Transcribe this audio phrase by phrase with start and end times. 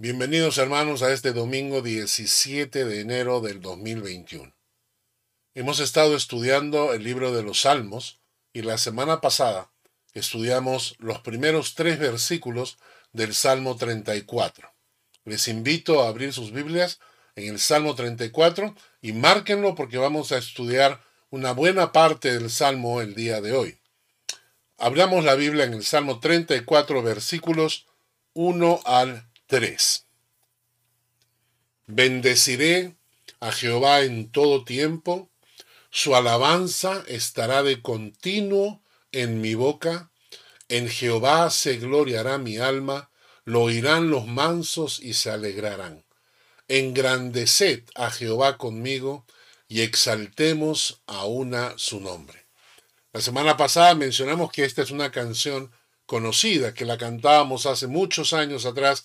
[0.00, 4.52] Bienvenidos hermanos a este domingo 17 de enero del 2021.
[5.54, 8.18] Hemos estado estudiando el libro de los Salmos
[8.52, 9.70] y la semana pasada
[10.12, 12.76] estudiamos los primeros tres versículos
[13.12, 14.68] del Salmo 34.
[15.26, 16.98] Les invito a abrir sus Biblias
[17.36, 23.00] en el Salmo 34 y márquenlo porque vamos a estudiar una buena parte del Salmo
[23.00, 23.78] el día de hoy.
[24.76, 27.86] Hablamos la Biblia en el Salmo 34 versículos
[28.32, 30.02] 1 al 3.
[31.86, 32.96] Bendeciré
[33.38, 35.30] a Jehová en todo tiempo,
[35.90, 40.10] su alabanza estará de continuo en mi boca,
[40.68, 43.10] en Jehová se gloriará mi alma,
[43.44, 46.04] lo oirán los mansos y se alegrarán.
[46.66, 49.24] Engrandeced a Jehová conmigo
[49.68, 52.44] y exaltemos a una su nombre.
[53.12, 55.70] La semana pasada mencionamos que esta es una canción
[56.06, 59.04] conocida, que la cantábamos hace muchos años atrás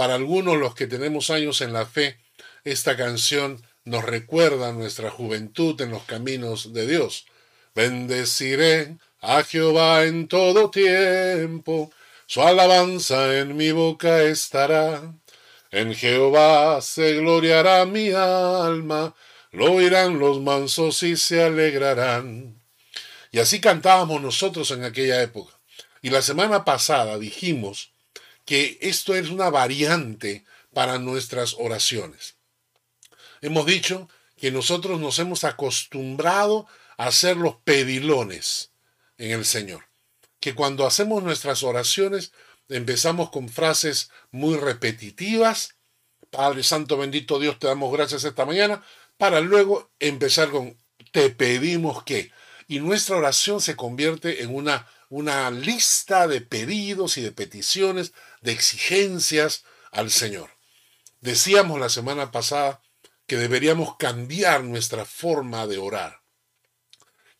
[0.00, 2.16] para algunos los que tenemos años en la fe,
[2.64, 7.26] esta canción nos recuerda nuestra juventud en los caminos de Dios.
[7.74, 11.92] Bendeciré a Jehová en todo tiempo,
[12.24, 15.12] su alabanza en mi boca estará.
[15.70, 19.14] En Jehová se gloriará mi alma,
[19.52, 22.58] lo oirán los mansos y se alegrarán.
[23.32, 25.52] Y así cantábamos nosotros en aquella época.
[26.00, 27.90] Y la semana pasada dijimos
[28.44, 32.36] que esto es una variante para nuestras oraciones.
[33.40, 38.70] Hemos dicho que nosotros nos hemos acostumbrado a hacer los pedilones
[39.18, 39.86] en el Señor,
[40.40, 42.32] que cuando hacemos nuestras oraciones
[42.68, 45.74] empezamos con frases muy repetitivas,
[46.30, 48.82] Padre Santo bendito Dios, te damos gracias esta mañana,
[49.18, 50.76] para luego empezar con
[51.12, 52.30] te pedimos que.
[52.68, 58.52] Y nuestra oración se convierte en una, una lista de pedidos y de peticiones de
[58.52, 60.50] exigencias al Señor.
[61.20, 62.82] Decíamos la semana pasada
[63.26, 66.22] que deberíamos cambiar nuestra forma de orar.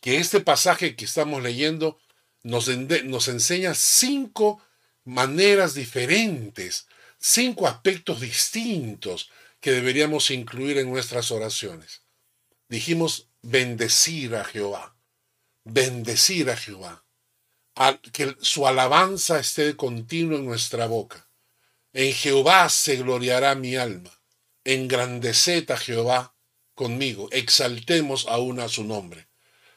[0.01, 1.99] Que este pasaje que estamos leyendo
[2.43, 4.62] nos, enseña cinco
[5.05, 6.87] maneras diferentes,
[7.19, 9.31] cinco aspectos distintos
[9.61, 12.03] que deberíamos incluir en nuestras oraciones.
[12.69, 14.94] Dijimos bendecir a Jehová,
[15.65, 17.03] bendecir a Jehová
[18.12, 21.26] que su alabanza esté continua en nuestra boca.
[21.92, 24.10] En Jehová se gloriará mi alma.
[24.64, 26.34] Engrandeced Jehová
[26.75, 27.28] conmigo.
[27.32, 29.28] Exaltemos aún a su nombre.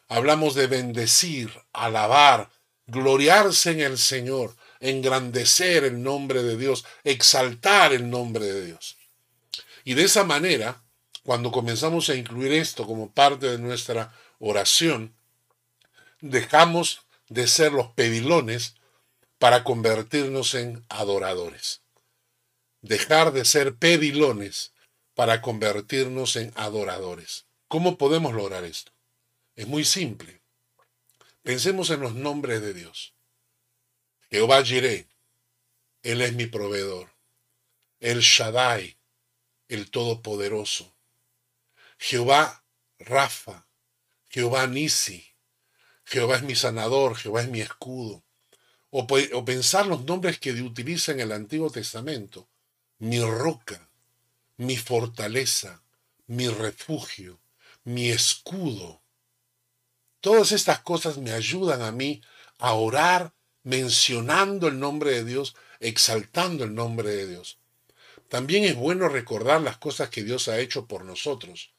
[0.07, 2.49] Hablamos de bendecir, alabar,
[2.85, 8.97] gloriarse en el Señor, engrandecer el nombre de Dios, exaltar el nombre de Dios.
[9.85, 10.83] Y de esa manera,
[11.23, 15.15] cuando comenzamos a incluir esto como parte de nuestra oración,
[16.19, 17.02] dejamos
[17.33, 18.75] de ser los pedilones
[19.39, 21.81] para convertirnos en adoradores.
[22.81, 24.71] Dejar de ser pedilones
[25.15, 27.45] para convertirnos en adoradores.
[27.67, 28.91] ¿Cómo podemos lograr esto?
[29.55, 30.41] Es muy simple.
[31.41, 33.13] Pensemos en los nombres de Dios.
[34.29, 35.07] Jehová Jireh,
[36.03, 37.09] Él es mi proveedor.
[37.99, 38.95] El Shaddai,
[39.69, 40.93] el Todopoderoso.
[41.97, 42.63] Jehová
[42.99, 43.65] Rafa,
[44.29, 45.32] Jehová Nisi,
[46.13, 48.21] Jehová es mi sanador, Jehová es mi escudo.
[48.91, 49.07] O,
[49.43, 52.47] pensar los nombres que utiliza en el Antiguo Testamento.
[52.99, 53.89] Mi roca,
[54.57, 55.81] mi fortaleza,
[56.27, 57.39] mi refugio,
[57.83, 59.01] mi escudo.
[60.21, 62.21] Todas estas cosas me ayudan a mí
[62.59, 67.57] a orar mencionando el nombre de Dios, exaltando el nombre de Dios.
[68.29, 71.71] También es bueno recordar las cosas que Dios ha hecho por nosotros.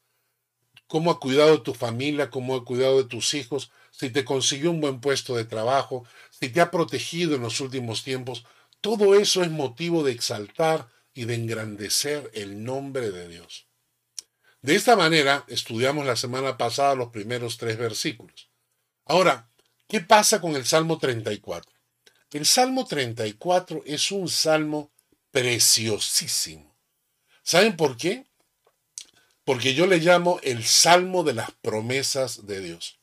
[0.89, 4.71] Cómo ha cuidado de tu familia, cómo ha cuidado de tus hijos, si te consiguió
[4.73, 8.45] un buen puesto de trabajo, si te ha protegido en los últimos tiempos,
[8.81, 13.67] todo eso es motivo de exaltar y de engrandecer el nombre de Dios.
[14.63, 18.49] De esta manera estudiamos la semana pasada los primeros tres versículos.
[19.05, 19.49] Ahora,
[19.87, 21.71] ¿qué pasa con el Salmo 34?
[22.33, 24.91] El Salmo 34 es un salmo
[25.31, 26.75] preciosísimo.
[27.45, 28.25] ¿Saben por qué?
[29.45, 32.99] Porque yo le llamo el Salmo de las promesas de Dios.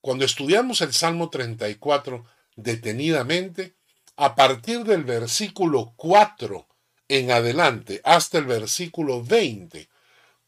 [0.00, 2.24] Cuando estudiamos el Salmo 34
[2.56, 3.74] detenidamente,
[4.16, 6.66] a partir del versículo 4
[7.08, 9.88] en adelante hasta el versículo 20,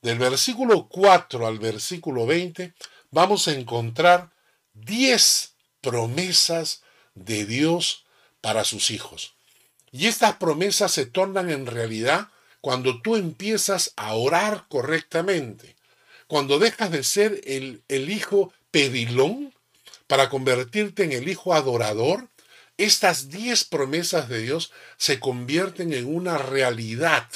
[0.00, 2.72] del versículo 4 al versículo 20,
[3.10, 4.30] vamos a encontrar
[4.74, 6.82] 10 promesas
[7.14, 8.04] de Dios
[8.40, 9.34] para sus hijos.
[9.90, 12.28] Y estas promesas se tornan en realidad
[12.62, 15.76] cuando tú empiezas a orar correctamente,
[16.26, 19.54] cuando dejas de ser el, el hijo pedilón
[20.08, 22.28] para convertirte en el hijo adorador,
[22.78, 27.28] estas diez promesas de Dios se convierten en una realidad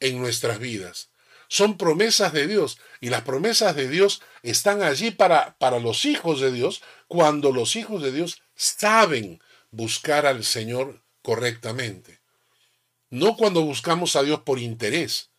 [0.00, 1.10] en nuestras vidas.
[1.48, 6.40] Son promesas de Dios y las promesas de Dios están allí para, para los hijos
[6.40, 9.40] de Dios cuando los hijos de Dios saben
[9.70, 12.20] buscar al Señor correctamente.
[13.10, 15.30] No cuando buscamos a Dios por interés,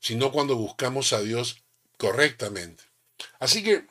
[0.00, 1.62] sino cuando buscamos a Dios
[1.96, 2.84] correctamente.
[3.40, 3.86] Así que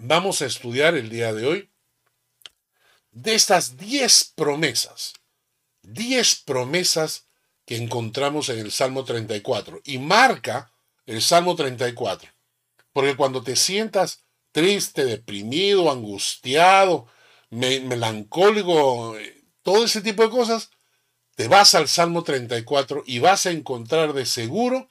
[0.00, 1.70] Vamos a estudiar el día de hoy
[3.12, 5.14] de estas 10 promesas,
[5.82, 7.26] 10 promesas
[7.64, 10.72] que encontramos en el Salmo 34 y marca
[11.06, 12.28] el Salmo 34.
[12.92, 17.06] Porque cuando te sientas triste, deprimido, angustiado,
[17.50, 20.70] melancólico, eh, todo ese tipo de cosas,
[21.36, 24.88] te vas al Salmo 34 y vas a encontrar de seguro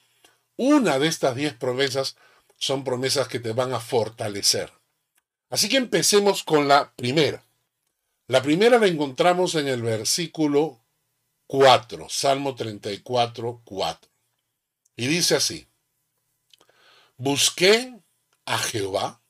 [0.56, 2.16] una de estas 10 promesas
[2.56, 4.72] son promesas que te van a fortalecer.
[5.54, 7.44] Así que empecemos con la primera.
[8.26, 10.80] La primera la encontramos en el versículo
[11.46, 14.10] 4, Salmo 34, 4.
[14.96, 15.68] Y dice así,
[17.16, 17.94] busqué
[18.46, 19.20] a Jehová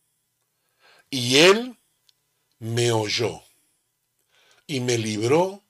[1.10, 1.76] y él
[2.58, 3.42] me oyó
[4.66, 5.62] y me libró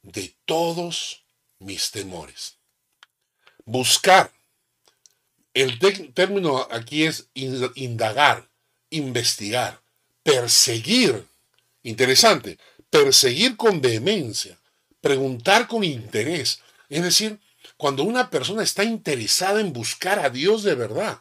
[0.00, 1.26] de todos
[1.58, 2.56] mis temores.
[3.66, 4.32] Buscar.
[5.52, 5.78] El
[6.14, 8.48] término aquí es indagar,
[8.88, 9.82] investigar
[10.28, 11.24] perseguir,
[11.82, 12.58] interesante,
[12.90, 14.58] perseguir con vehemencia,
[15.00, 16.60] preguntar con interés.
[16.90, 17.40] Es decir,
[17.78, 21.20] cuando una persona está interesada en buscar a Dios de verdad,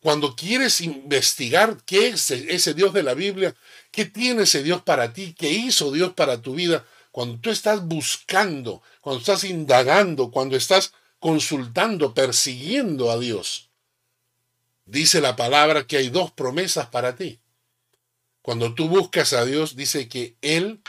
[0.00, 3.54] cuando quieres investigar qué es ese Dios de la Biblia,
[3.90, 7.84] qué tiene ese Dios para ti, qué hizo Dios para tu vida, cuando tú estás
[7.84, 13.68] buscando, cuando estás indagando, cuando estás consultando, persiguiendo a Dios,
[14.86, 17.38] dice la palabra que hay dos promesas para ti.
[18.42, 20.80] Cuando tú buscas a Dios, dice que Él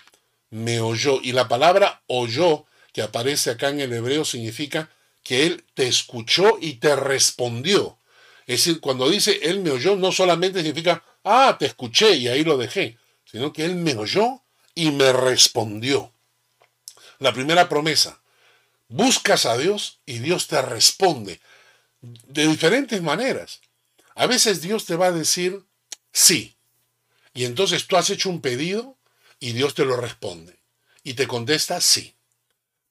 [0.50, 1.20] me oyó.
[1.22, 4.90] Y la palabra oyó, que aparece acá en el hebreo, significa
[5.24, 7.98] que Él te escuchó y te respondió.
[8.48, 12.44] Es decir, cuando dice Él me oyó, no solamente significa, ah, te escuché y ahí
[12.44, 14.42] lo dejé, sino que Él me oyó
[14.74, 16.12] y me respondió.
[17.20, 18.22] La primera promesa,
[18.88, 21.40] buscas a Dios y Dios te responde
[22.02, 23.60] de diferentes maneras.
[24.16, 25.64] A veces Dios te va a decir
[26.12, 26.56] sí,
[27.34, 28.98] y entonces tú has hecho un pedido
[29.40, 30.60] y Dios te lo responde.
[31.04, 32.16] Y te contesta sí.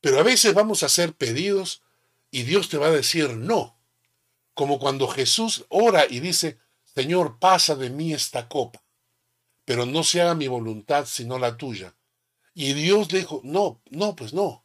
[0.01, 1.83] Pero a veces vamos a hacer pedidos
[2.31, 3.79] y Dios te va a decir no.
[4.55, 6.59] Como cuando Jesús ora y dice,
[6.95, 8.83] Señor, pasa de mí esta copa,
[9.65, 11.95] pero no se haga mi voluntad sino la tuya.
[12.55, 14.65] Y Dios dijo, no, no, pues no.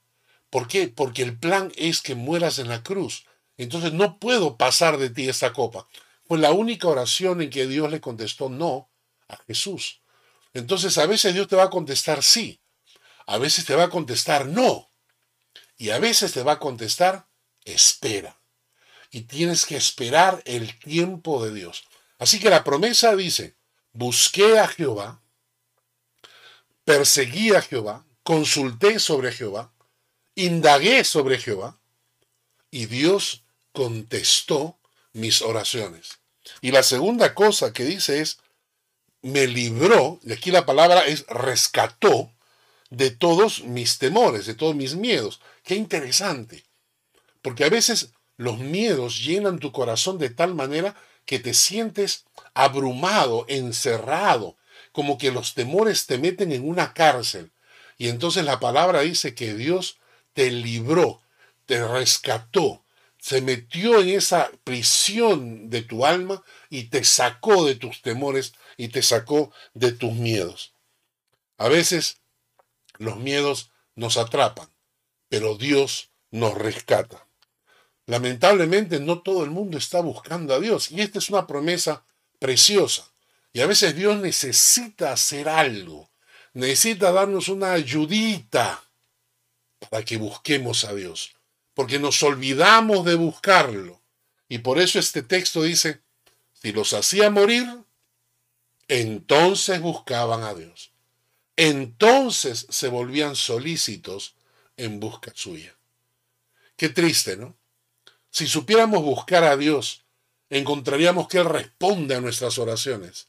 [0.50, 0.88] ¿Por qué?
[0.88, 3.26] Porque el plan es que mueras en la cruz.
[3.58, 5.88] Entonces no puedo pasar de ti esta copa.
[6.28, 8.90] Pues la única oración en que Dios le contestó no
[9.28, 10.02] a Jesús.
[10.54, 12.60] Entonces a veces Dios te va a contestar sí,
[13.28, 14.92] a veces te va a contestar no,
[15.78, 17.28] y a veces te va a contestar
[17.64, 18.40] espera.
[19.12, 21.84] Y tienes que esperar el tiempo de Dios.
[22.20, 23.56] Así que la promesa dice,
[23.94, 25.22] busqué a Jehová,
[26.84, 29.74] perseguí a Jehová, consulté sobre Jehová,
[30.36, 31.80] indagué sobre Jehová,
[32.72, 34.80] y Dios contestó
[35.14, 36.20] mis oraciones.
[36.62, 38.40] Y la segunda cosa que dice es,
[39.26, 42.30] me libró, y aquí la palabra es rescató,
[42.92, 45.42] de todos mis temores, de todos mis miedos.
[45.64, 46.64] Qué interesante.
[47.42, 50.96] Porque a veces los miedos llenan tu corazón de tal manera
[51.26, 54.58] que te sientes abrumado, encerrado,
[54.92, 57.52] como que los temores te meten en una cárcel.
[57.98, 59.98] Y entonces la palabra dice que Dios
[60.36, 61.20] te libró,
[61.66, 62.85] te rescató,
[63.28, 68.90] se metió en esa prisión de tu alma y te sacó de tus temores y
[68.90, 70.76] te sacó de tus miedos.
[71.58, 72.18] A veces
[73.00, 74.70] los miedos nos atrapan,
[75.28, 77.26] pero Dios nos rescata.
[78.06, 82.06] Lamentablemente no todo el mundo está buscando a Dios y esta es una promesa
[82.38, 83.08] preciosa.
[83.54, 86.12] Y a veces Dios necesita hacer algo,
[86.54, 88.84] necesita darnos una ayudita
[89.90, 91.32] para que busquemos a Dios
[91.76, 94.02] porque nos olvidamos de buscarlo.
[94.50, 96.02] Y por eso este texto dice,
[96.54, 97.68] si los hacía morir,
[98.88, 100.92] entonces buscaban a Dios.
[101.58, 104.36] Entonces se volvían solícitos
[104.78, 105.76] en busca suya.
[106.78, 107.56] Qué triste, ¿no?
[108.32, 110.04] Si supiéramos buscar a Dios,
[110.50, 113.28] encontraríamos que Él responde a nuestras oraciones.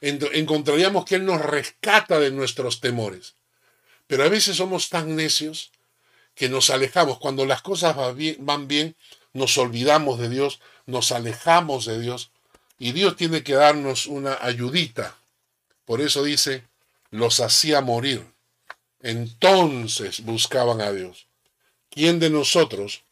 [0.00, 3.36] Encontraríamos que Él nos rescata de nuestros temores.
[4.06, 5.70] Pero a veces somos tan necios
[6.36, 7.18] que nos alejamos.
[7.18, 7.96] Cuando las cosas
[8.38, 8.94] van bien,
[9.32, 12.30] nos olvidamos de Dios, nos alejamos de Dios
[12.78, 15.16] y Dios tiene que darnos una ayudita.
[15.84, 16.62] Por eso dice,
[17.10, 18.24] los hacía morir.
[19.02, 21.26] Entonces buscaban a Dios.
[21.90, 23.02] ¿Quién de nosotros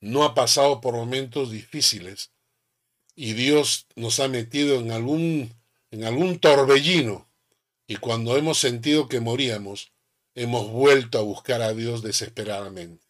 [0.00, 2.30] no ha pasado por momentos difíciles
[3.16, 5.52] y Dios nos ha metido en algún,
[5.90, 7.26] en algún torbellino
[7.86, 9.90] y cuando hemos sentido que moríamos,
[10.34, 13.04] hemos vuelto a buscar a Dios desesperadamente.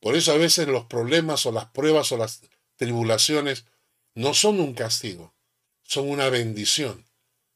[0.00, 2.42] Por eso a veces los problemas o las pruebas o las
[2.76, 3.64] tribulaciones
[4.14, 5.34] no son un castigo,
[5.82, 7.04] son una bendición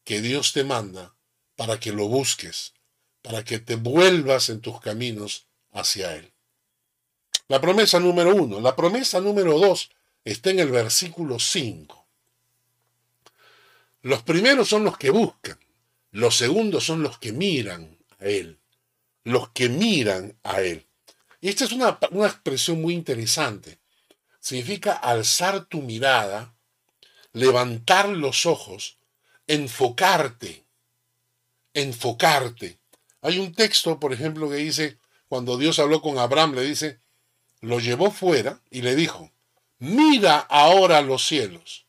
[0.04, 1.14] que Dios te manda
[1.56, 2.74] para que lo busques,
[3.22, 6.32] para que te vuelvas en tus caminos hacia Él.
[7.48, 8.60] La promesa número uno.
[8.60, 9.90] La promesa número dos
[10.24, 12.06] está en el versículo 5.
[14.02, 15.58] Los primeros son los que buscan,
[16.12, 18.58] los segundos son los que miran a Él
[19.26, 20.86] los que miran a Él.
[21.40, 23.80] Y esta es una, expresión muy interesante.
[24.38, 26.54] Significa alzar tu mirada,
[27.32, 28.98] levantar los ojos,
[29.48, 30.64] enfocarte,
[31.74, 32.78] enfocarte.
[33.20, 34.96] Hay un texto, por ejemplo, que dice,
[35.28, 37.00] cuando Dios habló con Abraham, le dice,
[37.60, 39.32] lo llevó fuera y le dijo,
[39.80, 41.84] mira ahora los cielos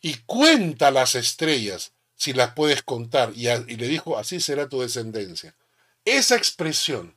[0.00, 3.32] y cuenta las estrellas si las puedes contar.
[3.34, 5.56] y, le dijo, así será tu descendencia.
[6.04, 7.14] Esa expresión,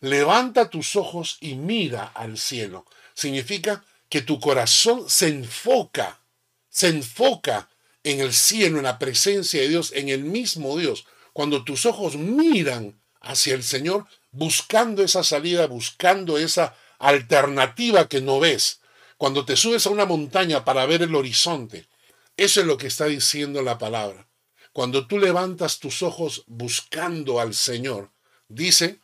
[0.00, 6.20] levanta tus ojos y mira al cielo, significa que tu corazón se enfoca,
[6.68, 7.70] se enfoca
[8.04, 11.06] en el cielo, en la presencia de Dios, en el mismo Dios.
[11.32, 18.38] Cuando tus ojos miran hacia el Señor, buscando esa salida, buscando esa alternativa que no
[18.38, 18.80] ves.
[19.16, 21.86] Cuando te subes a una montaña para ver el horizonte,
[22.36, 24.28] eso es lo que está diciendo la palabra.
[24.74, 28.10] Cuando tú levantas tus ojos buscando al Señor,
[28.48, 29.00] dice,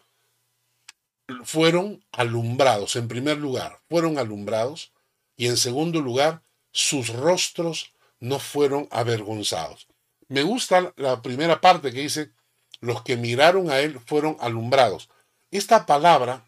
[1.45, 4.93] fueron alumbrados, en primer lugar, fueron alumbrados,
[5.37, 9.87] y en segundo lugar, sus rostros no fueron avergonzados.
[10.29, 12.33] Me gusta la primera parte que dice,
[12.81, 15.09] los que miraron a él fueron alumbrados.
[15.51, 16.45] Esta palabra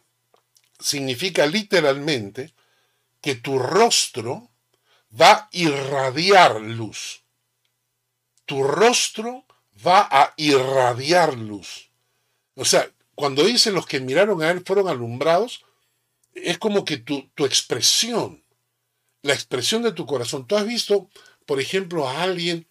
[0.78, 2.52] significa literalmente
[3.20, 4.48] que tu rostro
[5.18, 7.22] va a irradiar luz.
[8.46, 9.44] Tu rostro
[9.86, 11.83] va a irradiar luz.
[12.56, 15.64] O sea, cuando dicen los que miraron a él fueron alumbrados,
[16.34, 18.42] es como que tu, tu expresión,
[19.22, 20.46] la expresión de tu corazón.
[20.46, 21.08] Tú has visto,
[21.46, 22.66] por ejemplo, a alguien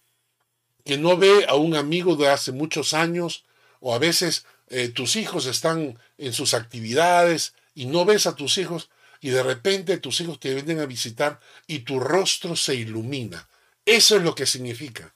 [0.85, 3.45] que no ve a un amigo de hace muchos años,
[3.79, 8.57] o a veces eh, tus hijos están en sus actividades y no ves a tus
[8.57, 8.89] hijos,
[9.21, 13.47] y de repente tus hijos te vienen a visitar y tu rostro se ilumina.
[13.85, 15.15] Eso es lo que significa.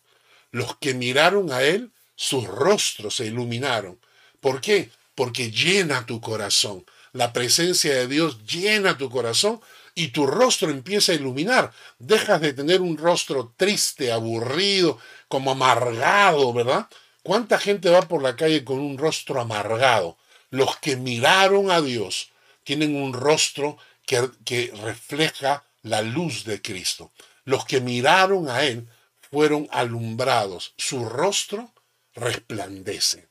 [0.51, 4.00] Los que miraron a él, sus rostros se iluminaron.
[4.39, 4.89] ¿Por qué?
[5.15, 6.86] Porque llena tu corazón.
[7.13, 9.60] La presencia de Dios llena tu corazón
[9.96, 11.72] y tu rostro empieza a iluminar.
[11.98, 16.88] Dejas de tener un rostro triste, aburrido, como amargado, ¿verdad?
[17.24, 20.17] ¿Cuánta gente va por la calle con un rostro amargado?
[20.51, 22.29] Los que miraron a Dios
[22.63, 27.12] tienen un rostro que, refleja la luz de Cristo.
[27.44, 28.88] Los que miraron a Él
[29.32, 30.74] fueron alumbrados.
[30.77, 31.72] Su rostro
[32.13, 33.26] resplandece.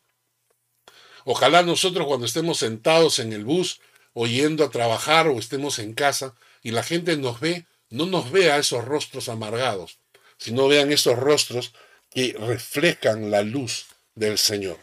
[1.28, 3.80] Ojalá nosotros cuando estemos sentados en el bus
[4.14, 8.30] o yendo a trabajar o estemos en casa y la gente nos ve, no nos
[8.30, 9.99] vea esos rostros amargados,
[10.38, 11.73] sino vean esos rostros
[12.14, 14.78] que reflejan la luz del Señor.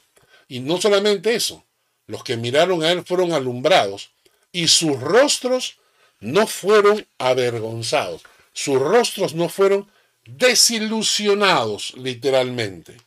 [0.50, 1.64] Y no solamente eso,
[2.08, 4.10] los que miraron a Él fueron alumbrados
[4.52, 5.78] y sus rostros
[6.20, 8.22] no fueron avergonzados,
[8.52, 9.90] sus rostros no fueron
[10.26, 12.98] desilusionados literalmente.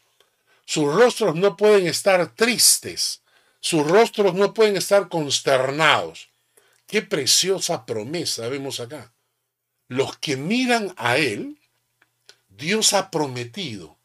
[0.65, 3.21] Sus rostros no pueden estar tristes
[3.69, 6.29] sus rostros no pueden estar consternados.
[6.87, 9.13] Qué preciosa promesa vemos acá.
[9.89, 11.59] Los que miran a Él,
[12.47, 13.99] Dios ha prometido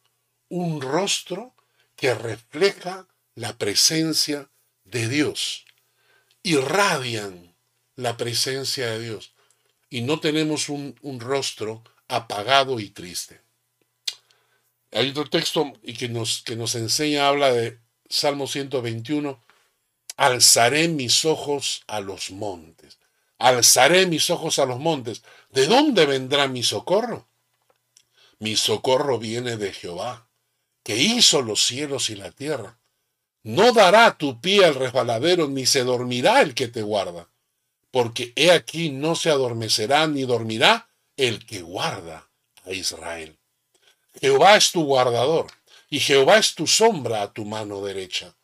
[0.50, 1.53] un rostro
[1.96, 4.50] que refleja la presencia
[4.84, 5.65] de Dios.
[6.41, 7.53] Irradian
[7.96, 9.36] la presencia de Dios.
[9.91, 13.39] Y no tenemos un, rostro apagado y triste.
[14.91, 19.50] Hay otro texto que nos, que nos enseña, habla de Salmo 121,
[20.21, 22.99] alzaré mis ojos a los montes.
[23.39, 25.23] Alzaré mis ojos a los montes.
[25.49, 27.27] ¿De dónde vendrá mi socorro?
[28.37, 30.27] Mi socorro viene de Jehová,
[30.83, 32.77] que hizo los cielos y la tierra.
[33.41, 37.27] No dará tu pie al resbaladero, ni se dormirá el que te guarda,
[37.89, 40.87] porque he aquí no se adormecerá ni dormirá
[41.17, 42.29] el que guarda
[42.63, 43.39] a Israel.
[44.19, 45.47] Jehová es tu guardador,
[45.89, 48.35] y Jehová es tu sombra a tu mano derecha.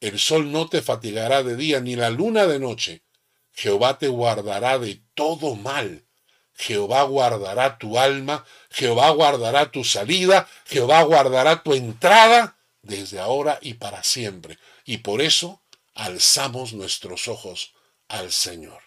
[0.00, 3.04] El sol no te fatigará de día, ni la luna de noche.
[3.52, 6.06] Jehová te guardará de todo mal.
[6.54, 13.74] Jehová guardará tu alma, Jehová guardará tu salida, Jehová guardará tu entrada desde ahora y
[13.74, 14.58] para siempre.
[14.84, 15.62] Y por eso
[15.94, 17.74] alzamos nuestros ojos
[18.08, 18.78] al Señor.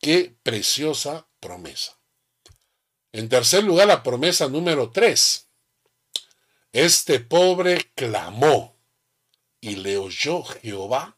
[0.00, 1.98] Qué preciosa promesa.
[3.12, 5.48] En tercer lugar, la promesa número tres.
[6.72, 8.77] Este pobre clamó
[9.60, 11.16] y le oyó Jehová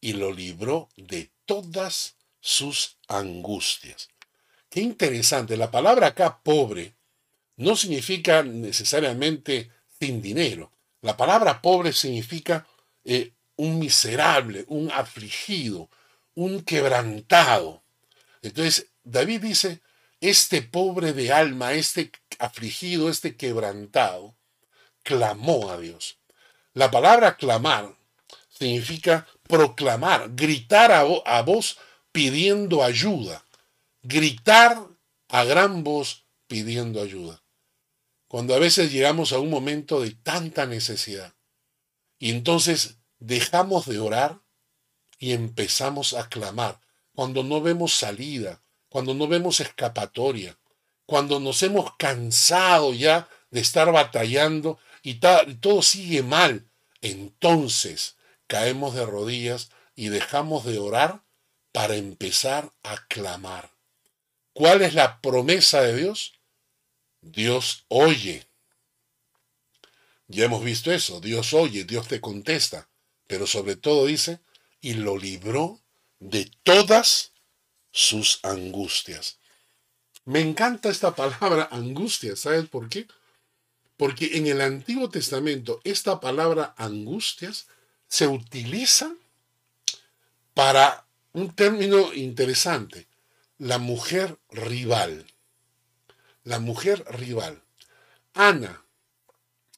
[0.00, 4.08] y lo libró de todas sus angustias.
[4.68, 6.92] Qué interesante, la palabra acá pobre
[7.56, 10.70] no significa necesariamente sin dinero.
[11.02, 12.66] La palabra pobre significa
[13.04, 15.88] eh, un miserable, un afligido,
[16.34, 17.82] un quebrantado.
[18.42, 19.80] Entonces, David dice,
[20.20, 24.34] este pobre de alma, este afligido, este quebrantado,
[25.02, 26.18] clamó a Dios.
[26.74, 27.96] La palabra clamar
[28.48, 31.78] significa proclamar, gritar a, voz
[32.10, 33.44] pidiendo ayuda,
[34.02, 34.84] gritar
[35.28, 37.40] a gran voz pidiendo ayuda.
[38.28, 41.32] Cuando a veces llegamos a un momento de tanta necesidad
[42.18, 44.40] y entonces dejamos de orar
[45.20, 46.80] y empezamos a clamar,
[47.14, 50.58] cuando no vemos salida, cuando no vemos escapatoria,
[51.06, 55.16] cuando nos hemos cansado ya de estar batallando y
[55.60, 56.66] todo sigue mal,
[57.02, 61.22] entonces caemos de rodillas y dejamos de orar
[61.72, 63.70] para empezar a clamar.
[64.54, 66.32] ¿Cuál es la promesa de Dios?
[67.20, 68.48] Dios oye.
[70.26, 72.88] Ya hemos visto eso, Dios oye, Dios te contesta,
[73.26, 74.40] pero sobre todo dice,
[74.80, 75.80] y lo libró
[76.18, 77.32] de todas
[77.90, 79.36] sus angustias.
[80.24, 83.06] Me encanta esta palabra angustia, ¿sabes por qué?
[83.96, 87.66] Porque en el Antiguo Testamento esta palabra angustias
[88.08, 89.12] se utiliza
[90.52, 93.08] para un término interesante,
[93.58, 95.26] la mujer rival.
[96.44, 97.62] La mujer rival.
[98.34, 98.84] Ana,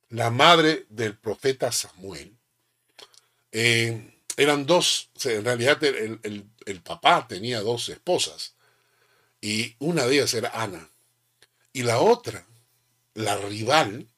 [0.08, 2.36] la madre del profeta Samuel,
[3.52, 8.54] eh, eran dos, en realidad el, el papá tenía dos esposas
[9.40, 10.88] y una de ellas era Ana
[11.72, 12.46] y la otra,
[13.14, 14.08] la rival,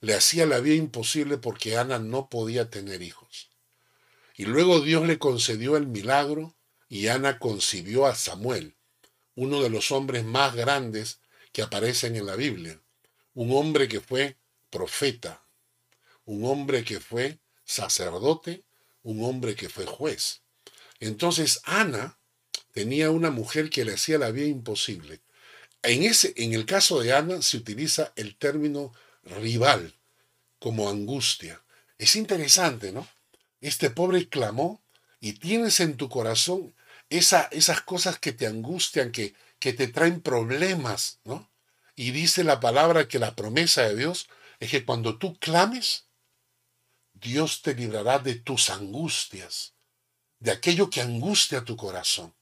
[0.00, 3.50] le hacía la vida imposible porque Ana no podía tener hijos.
[4.36, 6.54] Y luego Dios le concedió el milagro
[6.88, 8.76] y Ana concibió a Samuel,
[9.34, 11.20] uno de los hombres más grandes
[11.52, 12.78] que aparecen en la Biblia,
[13.34, 14.36] un hombre que fue
[14.70, 15.42] profeta,
[16.24, 18.64] un hombre que fue sacerdote,
[19.02, 20.42] un hombre que fue juez.
[21.00, 22.18] Entonces Ana
[22.72, 25.20] tenía una mujer que le hacía la vida imposible.
[25.82, 28.92] En, ese, en el caso de Ana se utiliza el término
[29.26, 29.94] rival,
[30.58, 31.60] como angustia.
[31.98, 33.06] Es interesante, ¿no?
[33.60, 34.82] Este pobre clamó
[35.20, 36.74] y tienes en tu corazón
[37.10, 41.48] esa, esas cosas que te angustian, que, que te traen problemas, ¿no?
[41.94, 44.28] Y dice la palabra que la promesa de Dios
[44.60, 46.04] es que cuando tú clames,
[47.14, 49.72] Dios te librará de tus angustias,
[50.38, 52.34] de aquello que angustia tu corazón.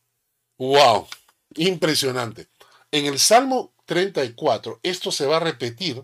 [0.58, 1.06] ¡Wow!
[1.54, 2.48] Impresionante.
[2.90, 6.00] En el Salmo 34, esto se va a repetir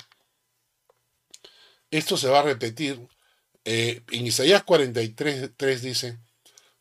[1.91, 3.01] esto se va a repetir.
[3.65, 6.19] Eh, en Isaías 43 3 dice,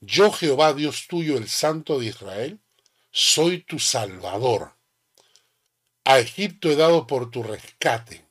[0.02, 2.60] yo Jehová Dios tuyo, el Santo de Israel,
[3.12, 4.76] soy tu Salvador.
[6.06, 8.26] A Egipto he dado por tu rescate,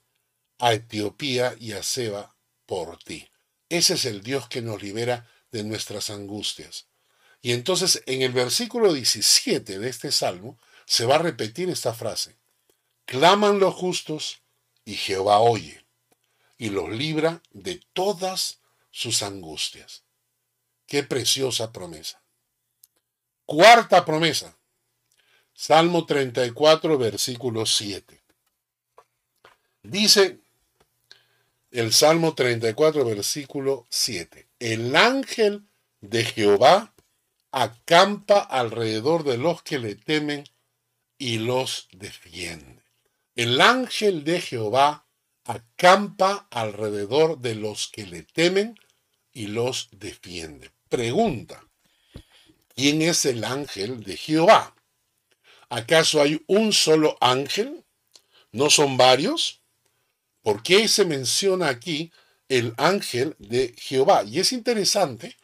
[0.59, 3.29] a Etiopía y a Seba por ti.
[3.69, 6.87] Ese es el Dios que nos libera de nuestras angustias.
[7.43, 12.37] Y entonces en el versículo 17 de este salmo se va a repetir esta frase.
[13.05, 14.41] Claman los justos
[14.87, 15.85] y Jehová oye
[16.59, 18.59] y los libra de todas
[18.90, 20.03] sus angustias.
[20.87, 22.21] Qué preciosa promesa.
[23.47, 24.59] Cuarta promesa.
[25.55, 28.23] Salmo 34, versículo 7.
[29.85, 30.40] Dice
[31.71, 34.49] el Salmo 34, versículo 7.
[34.59, 35.64] El ángel
[36.01, 36.94] de Jehová
[37.53, 40.44] acampa alrededor de los que le temen
[41.18, 42.83] y los defiende.
[43.37, 45.08] El ángel de Jehová
[45.49, 48.79] acampa alrededor de los que le temen
[49.33, 50.71] y los defiende.
[50.91, 51.65] Pregunta,
[52.77, 54.75] ¿quién es el ángel de Jehová?
[55.71, 57.83] ¿Acaso hay un solo ángel?
[58.53, 59.61] ¿No son varios?
[60.43, 62.13] ¿Por qué se menciona aquí
[62.51, 64.25] el ángel de Jehová?
[64.25, 65.35] Y es interesante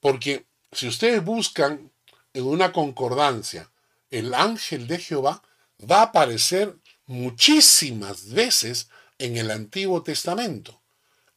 [0.00, 1.92] porque si ustedes buscan
[2.34, 3.70] en una concordancia
[4.10, 5.42] el ángel de Jehová,
[5.90, 6.74] va a aparecer
[7.06, 10.82] muchísimas veces en el Antiguo Testamento.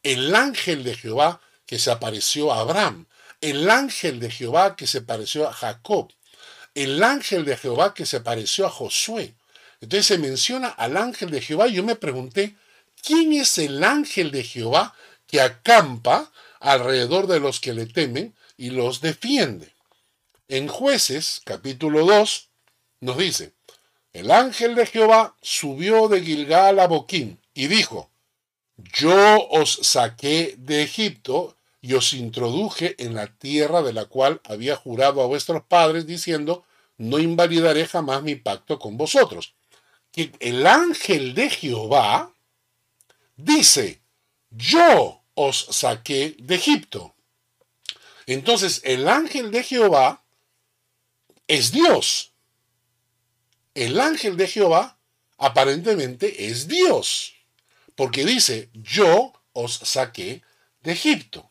[0.02, 3.06] El ángel de Jehová que se apareció a Abraham,
[3.40, 6.10] el ángel de Jehová que se apareció a Jacob,
[6.74, 9.34] el ángel de Jehová que se apareció a Josué.
[9.80, 12.56] Entonces se menciona al ángel de Jehová y yo me pregunté,
[13.04, 14.94] ¿quién es el ángel de Jehová
[15.26, 19.72] que acampa alrededor de los que le temen y los defiende?
[20.48, 22.48] En jueces capítulo 2
[23.00, 23.52] nos dice,
[24.12, 28.08] el ángel de Jehová subió de Gilgal a Boquín y dijo,
[28.76, 34.76] yo os saqué de Egipto y os introduje en la tierra de la cual había
[34.76, 36.62] jurado a vuestros padres diciendo,
[36.98, 39.54] no invalidaré jamás mi pacto con vosotros.
[40.12, 42.32] Que el ángel de Jehová
[43.36, 44.02] dice,
[44.50, 47.12] yo os saqué de Egipto.
[48.26, 50.22] Entonces el ángel de Jehová
[51.48, 52.30] es Dios.
[53.74, 54.96] El ángel de Jehová
[55.38, 57.34] aparentemente es Dios
[57.98, 60.44] porque dice, yo os saqué
[60.84, 61.50] de Egipto.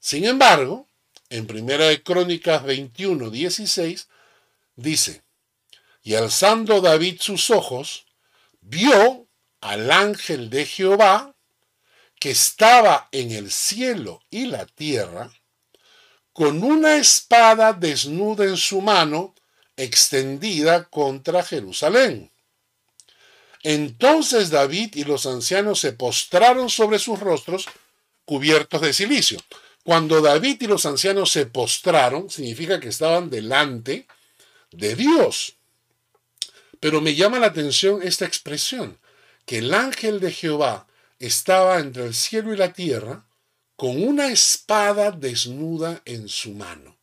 [0.00, 0.88] Sin embargo,
[1.30, 4.08] en Primera de Crónicas 21, 16,
[4.74, 5.22] dice,
[6.02, 8.06] y alzando David sus ojos,
[8.60, 9.28] vio
[9.60, 11.36] al ángel de Jehová
[12.18, 15.30] que estaba en el cielo y la tierra,
[16.32, 19.32] con una espada desnuda en su mano,
[19.76, 22.32] extendida contra Jerusalén.
[23.62, 27.66] Entonces David y los ancianos se postraron sobre sus rostros
[28.24, 29.40] cubiertos de silicio.
[29.82, 34.06] Cuando David y los ancianos se postraron, significa que estaban delante
[34.70, 35.54] de Dios.
[36.78, 38.98] Pero me llama la atención esta expresión,
[39.46, 40.86] que el ángel de Jehová
[41.18, 43.24] estaba entre el cielo y la tierra
[43.76, 46.96] con una espada desnuda en su mano.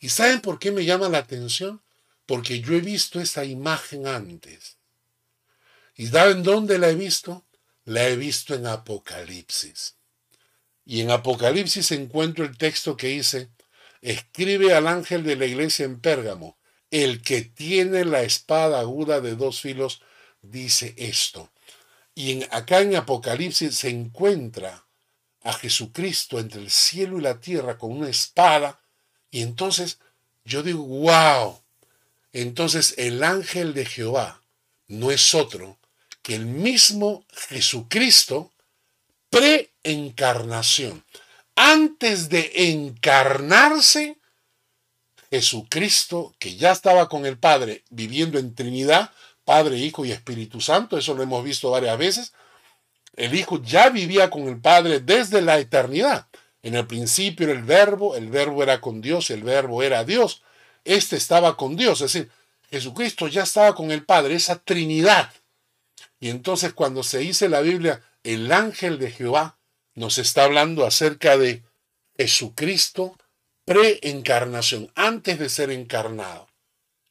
[0.00, 1.80] ¿Y saben por qué me llama la atención?
[2.26, 4.76] Porque yo he visto esta imagen antes.
[6.04, 7.46] ¿Y en dónde la he visto?
[7.84, 9.94] La he visto en Apocalipsis.
[10.84, 13.50] Y en Apocalipsis encuentro el texto que dice
[14.00, 16.58] escribe al ángel de la iglesia en Pérgamo,
[16.90, 20.02] el que tiene la espada aguda de dos filos,
[20.40, 21.52] dice esto.
[22.16, 24.84] Y en, acá en Apocalipsis se encuentra
[25.44, 28.80] a Jesucristo entre el cielo y la tierra con una espada.
[29.30, 30.00] Y entonces
[30.44, 31.62] yo digo, wow.
[32.32, 34.42] Entonces el ángel de Jehová
[34.88, 35.78] no es otro
[36.22, 38.52] que el mismo Jesucristo,
[39.28, 41.04] preencarnación,
[41.56, 44.16] antes de encarnarse,
[45.30, 49.10] Jesucristo, que ya estaba con el Padre viviendo en Trinidad,
[49.44, 52.32] Padre, Hijo y Espíritu Santo, eso lo hemos visto varias veces,
[53.16, 56.26] el Hijo ya vivía con el Padre desde la eternidad.
[56.62, 60.42] En el principio el verbo, el verbo era con Dios, el verbo era Dios.
[60.84, 62.30] Este estaba con Dios, es decir,
[62.70, 65.30] Jesucristo ya estaba con el Padre, esa Trinidad
[66.22, 69.58] y entonces cuando se dice la Biblia, el ángel de Jehová
[69.96, 71.64] nos está hablando acerca de
[72.16, 73.18] Jesucristo
[73.64, 76.46] preencarnación, antes de ser encarnado.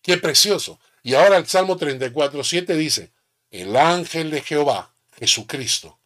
[0.01, 0.79] Qué precioso.
[1.03, 3.11] Y ahora el Salmo 34, 7 dice,
[3.49, 5.99] el ángel de Jehová, Jesucristo,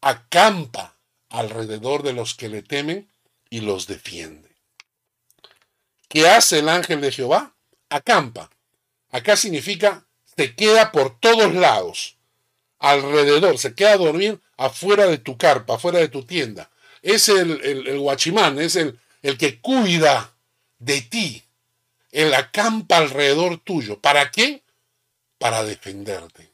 [0.00, 0.94] acampa
[1.30, 3.10] alrededor de los que le temen
[3.50, 4.50] y los defiende.
[6.08, 7.56] ¿Qué hace el ángel de Jehová?
[7.88, 8.50] Acampa.
[9.10, 12.18] Acá significa se queda por todos lados
[12.82, 16.68] alrededor, se queda a dormir afuera de tu carpa, afuera de tu tienda.
[17.00, 20.34] Es el, el, guachimán, es el, el que cuida
[20.78, 21.42] de ti,
[22.10, 24.00] la acampa alrededor tuyo.
[24.00, 24.62] ¿Para qué?
[25.38, 26.50] Para defenderte.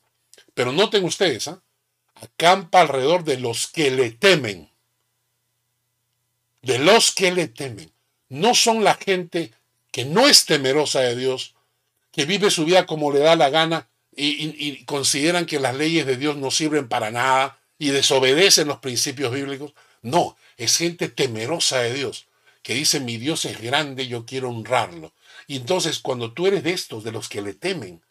[0.54, 1.56] Pero noten ustedes, ¿eh?
[2.14, 4.70] acampa alrededor de los que le temen.
[6.62, 7.90] De los que le temen.
[8.28, 9.52] No son la gente
[9.90, 11.54] que no es temerosa de Dios,
[12.12, 13.88] que vive su vida como le da la gana
[14.20, 19.32] y, consideran que las leyes de Dios no sirven para nada y desobedecen los principios
[19.32, 19.74] bíblicos.
[20.02, 22.26] No, es gente temerosa de Dios,
[22.62, 25.12] que dice, mi Dios es grande, yo quiero honrarlo.
[25.46, 28.02] Y entonces cuando tú eres de estos, de los que le temen,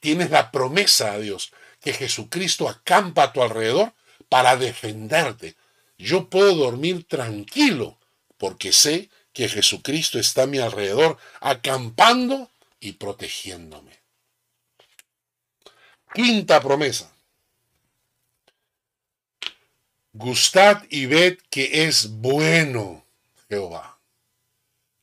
[0.00, 3.92] tienes la promesa a Dios que Jesucristo acampa a tu alrededor
[4.30, 5.54] para defenderte.
[5.98, 7.98] Yo puedo dormir tranquilo
[8.38, 14.01] porque sé que Jesucristo está a mi alrededor, acampando y protegiéndome.
[16.14, 17.10] Quinta promesa.
[20.12, 23.06] Gustad y ved que es bueno
[23.48, 23.98] Jehová.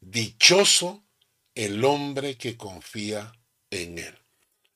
[0.01, 1.03] Dichoso
[1.55, 3.31] el hombre que confía
[3.71, 4.15] en él.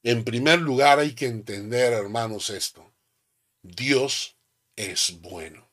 [0.02, 2.91] En primer lugar hay que entender, hermanos, esto.
[3.62, 4.36] Dios
[4.76, 5.69] es bueno.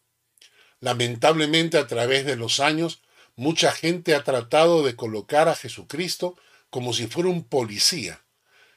[0.80, 3.00] Lamentablemente a través de los años,
[3.34, 6.36] mucha gente ha tratado de colocar a Jesucristo
[6.68, 8.22] como si fuera un policía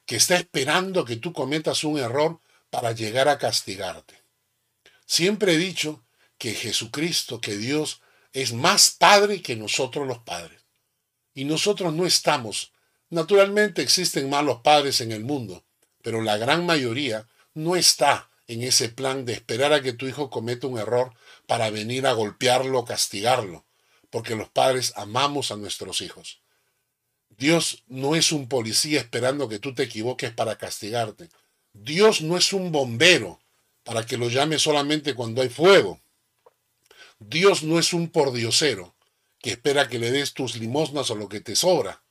[0.05, 2.39] que está esperando que tú cometas un error
[2.69, 4.21] para llegar a castigarte.
[5.05, 6.03] Siempre he dicho
[6.37, 8.01] que Jesucristo, que Dios,
[8.33, 10.61] es más Padre que nosotros los padres.
[11.33, 12.73] Y nosotros no estamos.
[13.09, 15.63] Naturalmente existen malos padres en el mundo,
[16.01, 20.29] pero la gran mayoría no está en ese plan de esperar a que tu hijo
[20.29, 21.13] cometa un error
[21.47, 23.65] para venir a golpearlo o castigarlo,
[24.09, 26.42] porque los padres amamos a nuestros hijos.
[27.37, 31.29] Dios no es un policía esperando que tú te equivoques para castigarte.
[31.73, 33.39] Dios no es un bombero
[33.83, 35.99] para que lo llame solamente cuando hay fuego.
[37.19, 38.95] Dios no es un pordiosero
[39.39, 42.03] que espera que le des tus limosnas o lo que te sobra.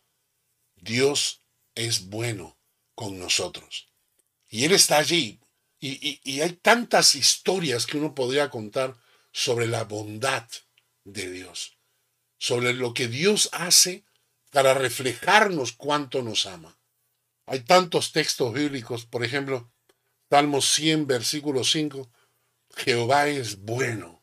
[0.77, 1.41] Dios
[1.75, 2.57] es bueno
[2.95, 3.89] con nosotros.
[4.49, 5.39] Y Él está allí.
[5.81, 8.95] Y, y hay tantas historias que uno podría contar
[9.33, 10.47] sobre la bondad
[11.05, 11.77] de Dios,
[12.39, 14.05] sobre lo que Dios hace
[14.53, 16.77] para reflejarnos cuánto nos ama.
[17.47, 19.73] Hay tantos textos bíblicos, por ejemplo,
[20.29, 22.11] Salmo 100, versículo 5,
[22.77, 24.23] Jehová es bueno,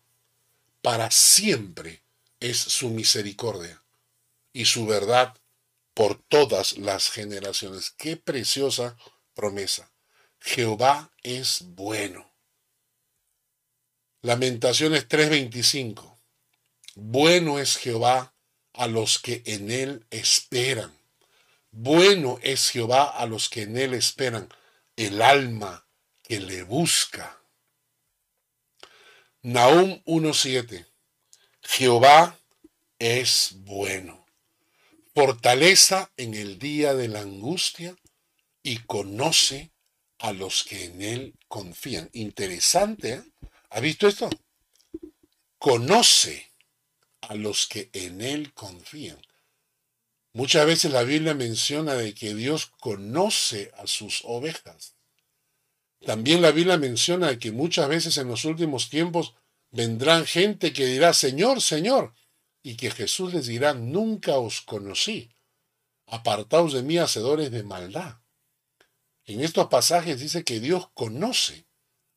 [0.82, 2.04] para siempre
[2.40, 3.84] es su misericordia
[4.54, 5.36] y su verdad
[5.94, 7.90] por todas las generaciones.
[7.92, 8.98] Qué preciosa
[9.34, 9.92] promesa.
[10.40, 12.32] Jehová es bueno.
[14.22, 16.18] Lamentaciones 3:25.
[16.96, 18.34] Bueno es Jehová
[18.80, 20.98] a los que en él esperan.
[21.70, 24.48] Bueno es Jehová a los que en él esperan,
[24.96, 25.86] el alma
[26.24, 27.38] que le busca.
[29.42, 30.86] Nahum 1.7.
[31.62, 32.40] Jehová
[33.00, 34.26] es bueno,
[35.14, 37.94] fortaleza en el día de la angustia
[38.64, 39.72] y conoce
[40.20, 42.10] a los que en él confían.
[42.14, 43.24] Interesante, ¿eh?
[43.72, 44.30] ¿Ha visto esto?
[45.58, 46.49] Conoce
[47.22, 49.18] a los que en Él confían.
[50.34, 54.96] Muchas veces la Biblia menciona de que Dios conoce a sus ovejas.
[56.06, 59.34] También la Biblia menciona de que muchas veces en los últimos tiempos
[59.72, 62.14] vendrán gente que dirá, Señor, Señor,
[62.62, 65.30] y que Jesús les dirá, nunca os conocí,
[66.08, 68.18] apartaos de mí, hacedores de maldad.
[69.26, 71.66] En estos pasajes dice que Dios conoce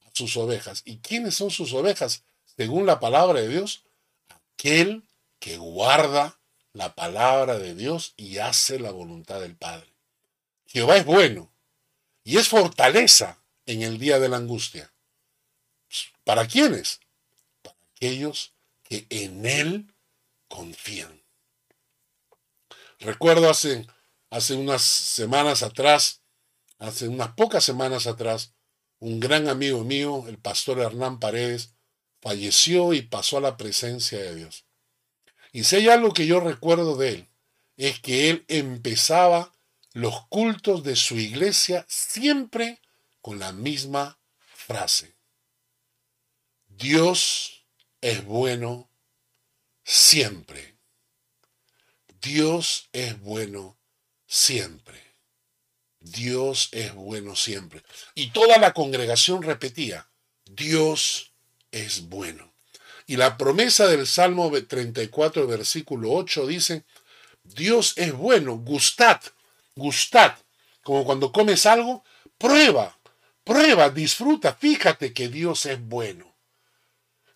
[0.01, 0.83] a sus ovejas.
[0.85, 2.25] ¿Y quiénes son sus ovejas?
[2.57, 3.83] Según la palabra de Dios,
[4.63, 5.03] aquel
[5.41, 6.39] que guarda
[6.73, 9.93] la palabra de Dios y hace la voluntad del Padre.
[10.67, 11.53] Jehová es bueno
[12.23, 14.95] y es fortaleza en el día de la angustia.
[15.89, 17.01] Pues, ¿Para quiénes?
[17.61, 18.53] Para aquellos
[18.85, 19.93] que en Él
[20.47, 21.21] confían.
[23.01, 23.85] Recuerdo hace,
[24.31, 26.21] hace unas semanas atrás,
[26.79, 28.53] hace unas pocas semanas atrás,
[29.01, 31.72] un gran amigo mío, el pastor Hernán Paredes,
[32.23, 34.65] falleció y pasó a la presencia de Dios.
[35.53, 37.29] Y si hay algo que yo recuerdo de él,
[37.77, 39.53] es que él empezaba
[39.93, 42.79] los cultos de su iglesia siempre
[43.21, 45.17] con la misma frase.
[46.69, 47.67] Dios
[48.01, 48.89] es bueno
[49.85, 50.77] siempre.
[52.21, 53.77] Dios es bueno
[54.29, 55.03] siempre.
[55.99, 57.83] Dios es bueno siempre.
[58.15, 60.09] Y toda la congregación repetía,
[60.45, 61.32] Dios es
[61.73, 62.53] es bueno.
[63.07, 66.85] Y la promesa del Salmo 34, versículo 8 dice,
[67.43, 69.21] Dios es bueno, gustad,
[69.75, 70.37] gustad,
[70.85, 72.05] como cuando comes algo,
[72.39, 72.97] prueba,
[73.43, 76.31] prueba, disfruta, fíjate que Dios es bueno.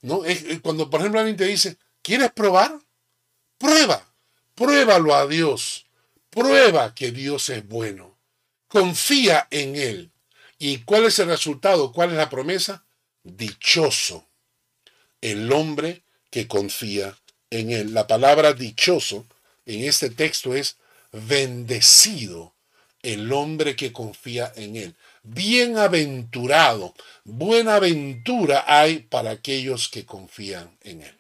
[0.03, 0.21] ¿No?
[0.63, 2.79] cuando, por ejemplo, alguien te dice, ¿quieres probar?
[3.59, 4.05] Prueba,
[4.55, 5.87] pruébalo a Dios,
[6.31, 8.17] prueba que Dios es bueno,
[8.69, 10.13] confía en Él.
[10.59, 11.91] ¿Y cuál es el resultado?
[11.93, 12.85] ¿Cuál es la promesa?
[13.25, 14.26] Dichoso
[15.27, 17.17] el hombre que confía
[17.51, 17.93] en él.
[17.93, 19.27] La palabra dichoso
[19.67, 20.77] en este texto es
[21.11, 22.55] bendecido
[23.03, 24.95] el hombre que confía en él.
[25.25, 31.19] Bienaventurado, buena ventura hay para aquellos que confían en él.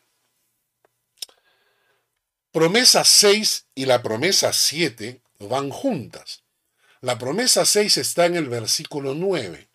[2.52, 6.42] Promesa 6 y la promesa 7 van juntas.
[7.00, 9.66] La promesa 6 está en el versículo 9.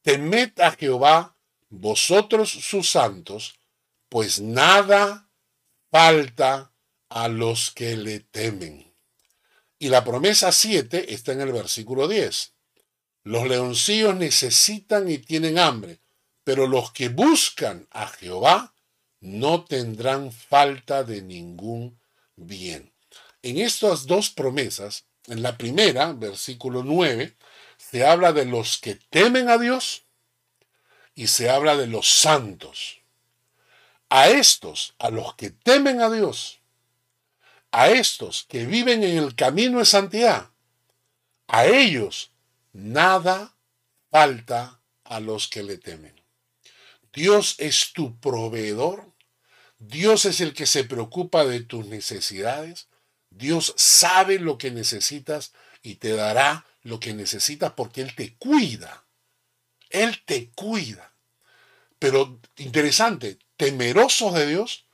[0.00, 1.36] Temed a Jehová
[1.70, 3.54] vosotros sus santos,
[4.08, 5.30] pues nada
[5.90, 6.72] falta
[7.08, 8.92] a los que le temen.
[9.78, 12.52] Y la promesa 7 está en el versículo 10.
[13.24, 16.00] Los leoncillos necesitan y tienen hambre,
[16.44, 18.74] pero los que buscan a Jehová
[19.20, 21.98] no tendrán falta de ningún
[22.36, 22.92] bien.
[23.42, 27.36] En estas dos promesas, en la primera, versículo 9,
[27.78, 30.04] se habla de los que temen a Dios
[31.14, 32.98] y se habla de los santos.
[34.08, 36.60] A estos, a los que temen a Dios,
[37.70, 40.50] a estos que viven en el camino de santidad,
[41.46, 42.32] a ellos
[42.72, 43.54] nada
[44.10, 46.18] falta a los que le temen.
[47.12, 49.12] Dios es tu proveedor,
[49.78, 52.88] Dios es el que se preocupa de tus necesidades,
[53.30, 59.04] Dios sabe lo que necesitas y te dará lo que necesitas porque Él te cuida.
[59.90, 61.12] Él te cuida.
[61.98, 64.86] Pero interesante, temerosos de Dios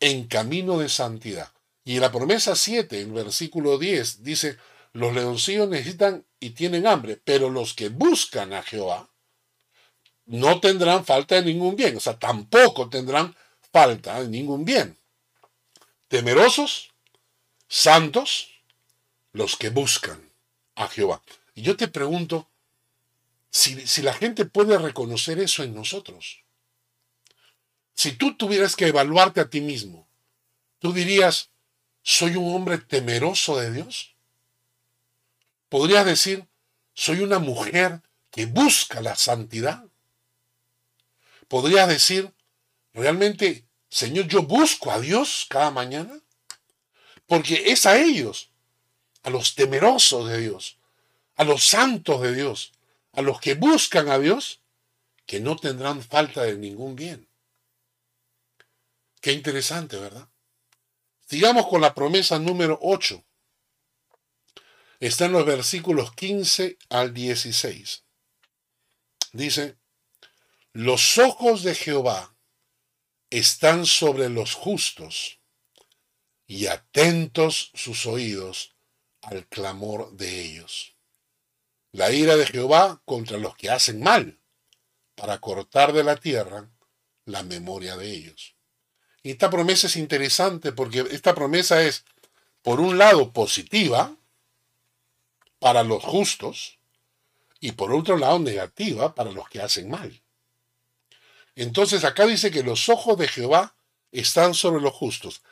[0.00, 1.52] en camino de santidad.
[1.84, 4.58] Y en la promesa 7, en versículo 10, dice,
[4.92, 9.08] los leoncillos necesitan y tienen hambre, pero los que buscan a Jehová
[10.26, 13.34] no tendrán falta de ningún bien, o sea, tampoco tendrán
[13.72, 14.96] falta de ningún bien.
[16.08, 16.92] Temerosos,
[17.68, 18.50] santos,
[19.32, 20.30] los que buscan
[20.76, 21.22] a Jehová.
[21.54, 22.48] Y yo te pregunto,
[23.86, 26.42] si, la gente puede reconocer eso en nosotros.
[27.94, 30.08] Si tú tuvieras que evaluarte a ti mismo,
[30.80, 31.50] tú dirías,
[32.02, 34.16] ¿soy un hombre temeroso de Dios?
[35.68, 36.48] Podrías decir,
[36.94, 39.84] ¿soy una mujer que busca la santidad?
[41.46, 42.32] Podrías decir,
[42.92, 46.18] ¿realmente, Señor, yo busco a Dios cada mañana?
[47.26, 48.50] Porque es a ellos,
[49.22, 50.76] a los temerosos de Dios,
[51.36, 52.73] a los santos de Dios,
[53.14, 54.60] a los que buscan a Dios,
[55.26, 57.28] que no tendrán falta de ningún bien.
[59.20, 60.28] Qué interesante, ¿verdad?
[61.28, 63.24] Sigamos con la promesa número 8.
[65.00, 68.04] Está en los versículos 15 al 16.
[69.32, 69.76] Dice,
[70.72, 72.34] los ojos de Jehová
[73.30, 75.38] están sobre los justos
[76.46, 78.74] y atentos sus oídos
[79.22, 80.93] al clamor de ellos
[81.94, 84.36] la ira de Jehová contra los que hacen mal,
[85.14, 86.68] para cortar de la tierra
[87.24, 88.56] la memoria de ellos.
[89.22, 92.04] Y esta promesa es interesante porque esta promesa es,
[92.62, 94.12] por un lado, positiva
[95.60, 96.80] para los justos
[97.60, 100.20] y por otro lado, negativa para los que hacen mal.
[101.54, 103.76] Entonces acá dice que los ojos de Jehová
[104.10, 105.42] están sobre los justos.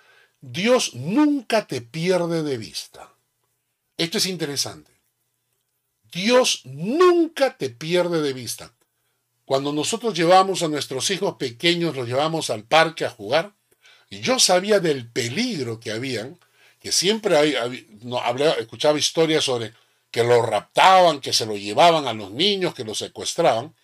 [0.40, 3.14] Dios nunca te pierde de vista.
[3.96, 4.91] Esto es interesante.
[6.12, 8.72] Dios nunca te pierde de vista.
[9.46, 13.52] Cuando nosotros llevamos a nuestros hijos pequeños, los llevamos al parque a jugar,
[14.10, 16.38] y yo sabía del peligro que habían,
[16.80, 17.56] que siempre hay,
[18.58, 19.72] escuchaba historias sobre
[20.10, 23.74] que lo raptaban, que se lo llevaban a los niños, que lo secuestraban.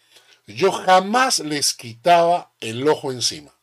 [0.47, 3.55] Yo jamás les quitaba el ojo encima.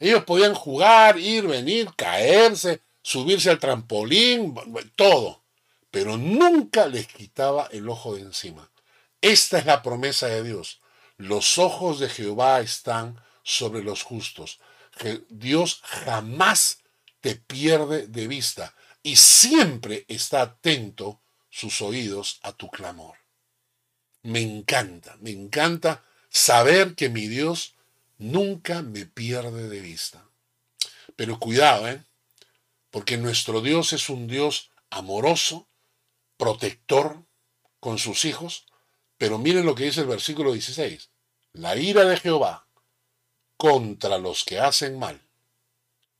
[0.00, 4.52] Ellos podían jugar, ir, venir, caerse, subirse al trampolín,
[4.96, 5.39] todo
[5.90, 8.70] pero nunca les quitaba el ojo de encima.
[9.20, 10.80] Esta es la promesa de Dios.
[11.16, 14.60] Los ojos de Jehová están sobre los justos.
[15.28, 16.80] Dios jamás
[17.20, 23.16] te pierde de vista y siempre está atento sus oídos a tu clamor.
[24.22, 27.74] Me encanta, me encanta saber que mi Dios
[28.18, 30.24] nunca me pierde de vista.
[31.16, 32.02] Pero cuidado, ¿eh?
[32.90, 35.69] porque nuestro Dios es un Dios amoroso,
[36.40, 37.16] protector
[37.80, 38.64] con sus hijos,
[39.18, 41.10] pero miren lo que dice el versículo 16.
[41.52, 42.66] La ira de Jehová
[43.58, 45.20] contra los que hacen mal,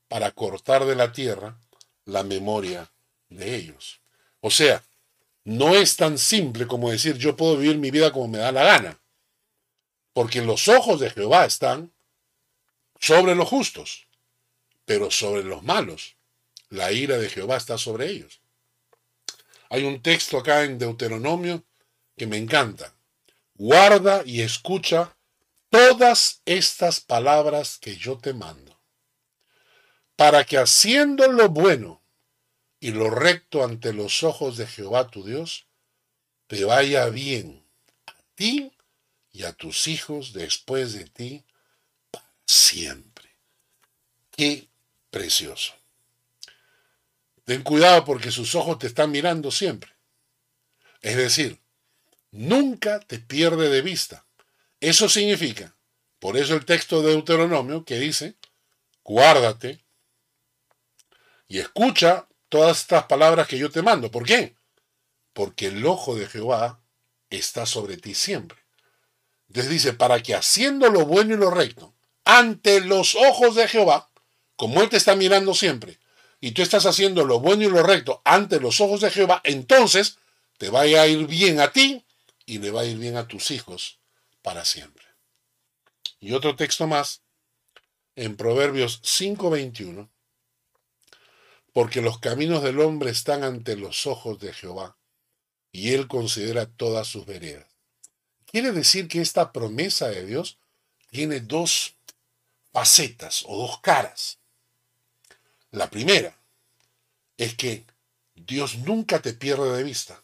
[0.08, 1.56] para cortar de la tierra
[2.04, 2.90] la memoria
[3.30, 4.00] de ellos.
[4.42, 4.84] O sea,
[5.44, 8.64] no es tan simple como decir yo puedo vivir mi vida como me da la
[8.64, 9.00] gana,
[10.12, 11.90] porque los ojos de Jehová están
[13.00, 14.06] sobre los justos,
[14.84, 16.16] pero sobre los malos.
[16.68, 18.40] La ira de Jehová está sobre ellos.
[19.72, 21.62] Hay un texto acá en Deuteronomio
[22.16, 22.92] que me encanta.
[23.54, 25.16] Guarda y escucha
[25.70, 28.80] todas estas palabras que yo te mando,
[30.16, 32.02] para que haciendo lo bueno
[32.80, 35.68] y lo recto ante los ojos de Jehová tu Dios,
[36.48, 37.64] te vaya bien
[38.06, 38.72] a ti
[39.30, 41.44] y a tus hijos después de ti
[42.10, 43.30] para siempre.
[44.32, 44.66] Qué
[45.10, 45.74] precioso.
[47.50, 49.90] Ten cuidado porque sus ojos te están mirando siempre.
[51.02, 51.58] Es decir,
[52.30, 54.24] nunca te pierde de vista.
[54.78, 55.74] Eso significa,
[56.20, 58.36] por eso el texto de Deuteronomio que dice,
[59.02, 59.80] guárdate
[61.48, 64.12] y escucha todas estas palabras que yo te mando.
[64.12, 64.54] ¿Por qué?
[65.32, 66.78] Porque el ojo de Jehová
[67.30, 68.58] está sobre ti siempre.
[69.48, 71.92] Entonces dice, para que haciendo lo bueno y lo recto,
[72.24, 74.08] ante los ojos de Jehová,
[74.54, 75.98] como Él te está mirando siempre,
[76.40, 80.18] y tú estás haciendo lo bueno y lo recto ante los ojos de Jehová, entonces
[80.56, 82.04] te va a ir bien a ti
[82.46, 83.98] y le va a ir bien a tus hijos
[84.42, 85.04] para siempre.
[86.18, 87.20] Y otro texto más,
[88.16, 90.08] en Proverbios 5:21,
[91.72, 94.96] porque los caminos del hombre están ante los ojos de Jehová,
[95.72, 97.66] y él considera todas sus veredas.
[98.46, 100.58] Quiere decir que esta promesa de Dios
[101.10, 101.94] tiene dos
[102.72, 104.39] facetas o dos caras.
[105.72, 106.36] La primera
[107.36, 107.84] es que
[108.34, 110.22] Dios nunca te pierde de vista.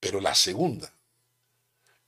[0.00, 0.92] Pero la segunda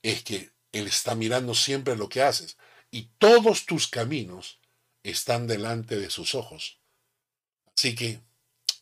[0.01, 2.57] es que Él está mirando siempre lo que haces
[2.89, 4.59] y todos tus caminos
[5.03, 6.79] están delante de sus ojos.
[7.75, 8.19] Así que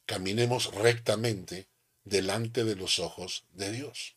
[0.05, 1.67] caminemos rectamente
[2.03, 4.15] delante de los ojos de Dios.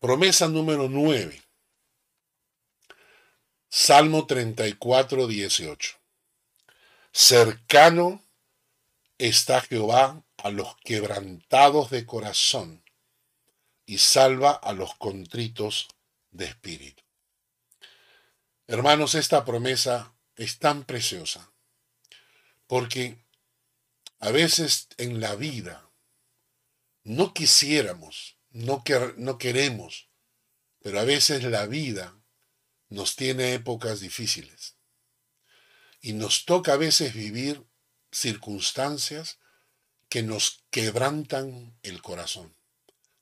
[0.00, 1.42] Promesa número 9.
[3.68, 5.96] Salmo 34, 18.
[7.16, 8.24] Cercano
[9.18, 12.82] está Jehová a los quebrantados de corazón
[13.86, 15.86] y salva a los contritos
[16.32, 17.04] de espíritu.
[18.66, 21.52] Hermanos, esta promesa es tan preciosa
[22.66, 23.24] porque
[24.18, 25.88] a veces en la vida
[27.04, 28.82] no quisiéramos, no,
[29.18, 30.08] no queremos,
[30.80, 32.18] pero a veces la vida
[32.88, 34.73] nos tiene épocas difíciles
[36.06, 37.62] y nos toca a veces vivir
[38.12, 39.38] circunstancias
[40.10, 42.54] que nos quebrantan el corazón,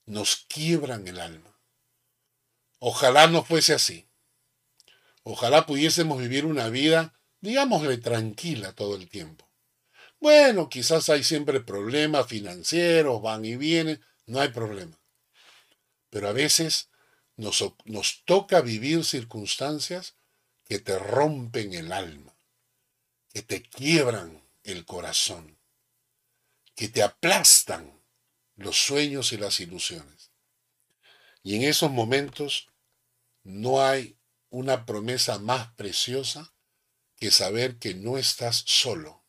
[0.05, 1.57] nos quiebran el alma.
[2.81, 4.09] Ojalá no fuese así.
[5.23, 9.49] Ojalá pudiésemos vivir una vida, digámosle, tranquila todo el tiempo.
[10.19, 14.99] Bueno, quizás hay siempre problemas financieros, van y vienen, no hay problema.
[16.11, 16.91] Pero a veces
[17.37, 20.17] nos, nos toca vivir circunstancias
[20.65, 22.32] que te rompen el alma
[23.33, 25.59] que te quiebran el corazón,
[26.75, 28.03] que te aplastan
[28.57, 30.33] los sueños y las ilusiones.
[31.43, 32.69] Y en esos momentos
[33.43, 34.19] no hay
[34.51, 36.55] una promesa más preciosa
[37.17, 39.25] que saber que no estás solo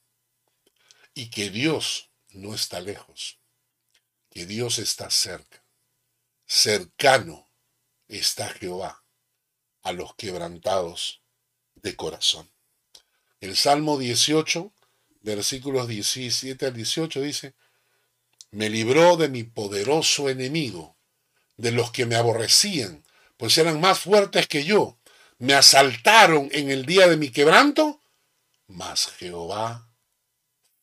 [1.14, 3.40] y que Dios no está lejos,
[4.30, 5.64] que Dios está cerca.
[6.46, 7.50] Cercano
[8.10, 9.06] está Jehová
[9.82, 11.22] a los quebrantados
[11.76, 12.53] de corazón.
[13.44, 14.72] El Salmo 18,
[15.20, 17.56] versículos 17 al 18 dice,
[18.52, 20.96] me libró de mi poderoso enemigo,
[21.58, 23.04] de los que me aborrecían,
[23.36, 24.98] pues eran más fuertes que yo.
[25.40, 28.02] Me asaltaron en el día de mi quebranto,
[28.68, 29.90] mas Jehová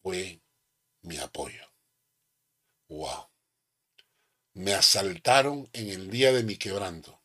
[0.03, 0.41] fue
[1.01, 1.65] mi apoyo.
[2.91, 3.29] Wow.
[4.53, 7.23] Me asaltaron en el día de mi quebranto,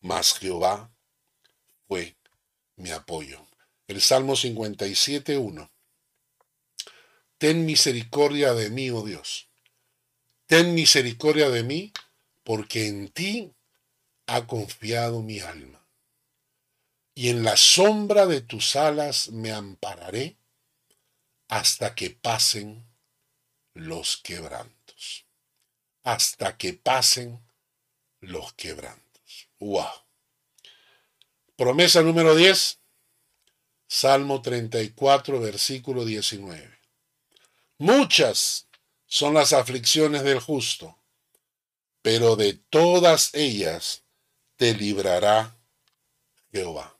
[0.00, 0.90] mas Jehová
[1.88, 2.16] fue
[2.76, 3.45] mi apoyo.
[3.88, 5.70] El Salmo 57.1.
[7.38, 9.48] Ten misericordia de mí, oh Dios.
[10.46, 11.92] Ten misericordia de mí,
[12.42, 13.52] porque en ti
[14.26, 15.86] ha confiado mi alma.
[17.14, 20.36] Y en la sombra de tus alas me ampararé
[21.48, 22.84] hasta que pasen
[23.74, 25.26] los quebrantos.
[26.02, 27.40] Hasta que pasen
[28.20, 29.48] los quebrantos.
[29.60, 29.86] ¡Wow!
[31.56, 32.80] Promesa número 10.
[33.88, 36.70] Salmo 34, versículo 19.
[37.78, 38.66] Muchas
[39.06, 40.98] son las aflicciones del justo,
[42.02, 44.02] pero de todas ellas
[44.56, 45.56] te librará
[46.50, 46.98] Jehová.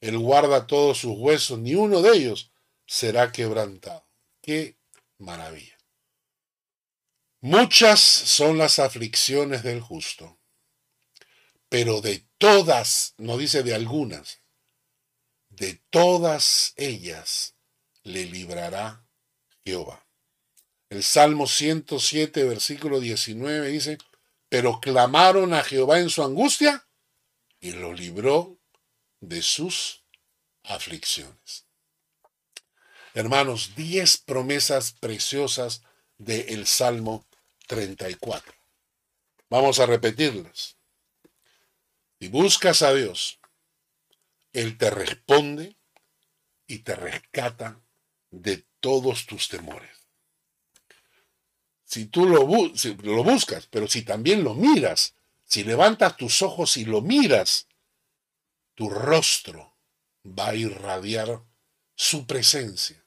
[0.00, 2.52] Él guarda todos sus huesos, ni uno de ellos
[2.86, 4.06] será quebrantado.
[4.42, 4.76] ¡Qué
[5.16, 5.78] maravilla!
[7.40, 10.38] Muchas son las aflicciones del justo,
[11.70, 14.40] pero de todas, no dice de algunas,
[15.58, 17.54] de todas ellas
[18.02, 19.04] le librará
[19.64, 20.04] Jehová.
[20.88, 23.98] El Salmo 107, versículo 19 dice,
[24.48, 26.86] pero clamaron a Jehová en su angustia
[27.60, 28.56] y lo libró
[29.20, 30.04] de sus
[30.64, 31.66] aflicciones.
[33.14, 35.82] Hermanos, 10 promesas preciosas
[36.16, 37.26] del Salmo
[37.66, 38.54] 34.
[39.50, 40.76] Vamos a repetirlas.
[42.20, 43.37] Si buscas a Dios
[44.58, 45.76] él te responde
[46.66, 47.80] y te rescata
[48.32, 50.08] de todos tus temores.
[51.84, 57.02] Si tú lo, buscas, pero si también lo miras, si levantas tus ojos y lo
[57.02, 57.68] miras,
[58.74, 59.76] tu rostro
[60.24, 61.40] va a irradiar
[61.94, 63.06] su presencia.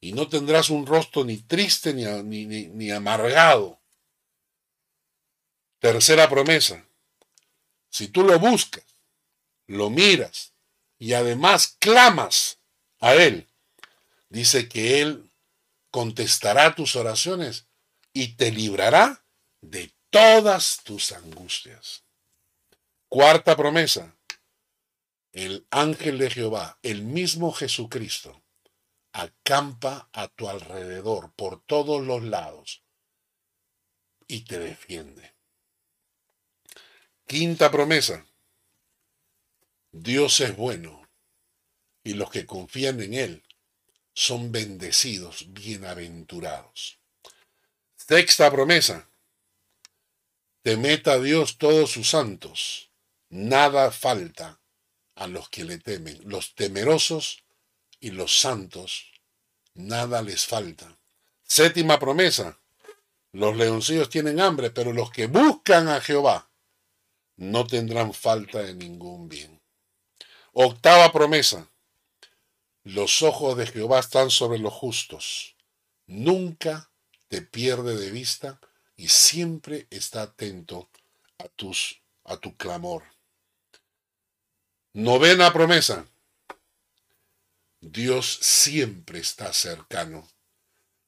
[0.00, 3.82] Y no tendrás un rostro ni triste ni amargado.
[5.80, 6.86] Tercera promesa.
[7.90, 8.84] Si tú lo buscas,
[9.66, 10.51] lo miras
[11.04, 12.58] y además clamas
[13.00, 13.48] a Él,
[14.28, 15.28] dice que Él
[15.90, 17.66] contestará tus oraciones
[18.12, 19.24] y te librará
[19.62, 22.04] de todas tus angustias.
[23.08, 24.14] Cuarta promesa,
[25.32, 28.40] el ángel de Jehová, el mismo Jesucristo,
[29.10, 32.84] acampa a tu alrededor por todos los lados
[34.28, 35.34] y te defiende.
[37.26, 38.24] Quinta promesa,
[39.94, 41.06] Dios es bueno
[42.02, 43.42] y los que confían en Él
[44.14, 46.98] son bendecidos, bienaventurados.
[47.96, 49.10] Sexta promesa.
[50.62, 52.90] temeta a Dios todos sus santos.
[53.28, 54.62] Nada falta
[55.14, 56.22] a los que le temen.
[56.26, 57.42] Los temerosos
[58.00, 59.12] y los santos,
[59.74, 60.98] nada les falta.
[61.42, 62.58] Séptima promesa.
[63.32, 66.50] Los leoncillos tienen hambre, pero los que buscan a Jehová
[67.36, 69.61] no tendrán falta de ningún bien.
[70.54, 71.70] Octava promesa.
[72.84, 75.56] Los ojos de Jehová están sobre los justos.
[76.06, 76.90] Nunca
[77.28, 78.60] te pierde de vista
[78.94, 80.90] y siempre está atento
[81.38, 83.02] a, tus, a tu clamor.
[84.92, 86.04] Novena promesa.
[87.80, 90.28] Dios siempre está cercano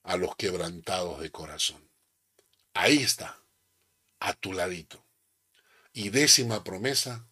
[0.05, 1.87] a los quebrantados de corazón.
[2.73, 3.39] Ahí está,
[4.21, 5.05] a tu ladito.
[5.93, 7.27] Y décima promesa,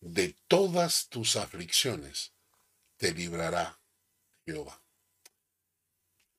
[0.00, 2.32] de todas tus aflicciones
[2.96, 3.78] te librará
[4.46, 4.80] Jehová.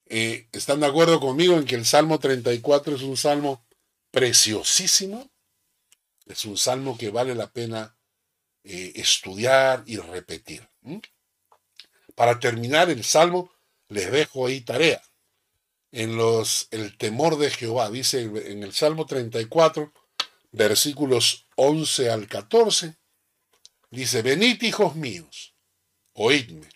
[0.07, 3.65] Eh, ¿Están de acuerdo conmigo en que el Salmo 34 es un salmo
[4.11, 5.29] preciosísimo?
[6.25, 7.95] Es un salmo que vale la pena
[8.63, 10.67] eh, estudiar y repetir.
[12.15, 13.51] Para terminar el salmo,
[13.89, 15.01] les dejo ahí tarea.
[15.91, 19.91] En los, el temor de Jehová, dice en el Salmo 34,
[20.53, 22.95] versículos 11 al 14,
[23.91, 25.53] Dice, venid hijos míos,
[26.13, 26.69] oídme,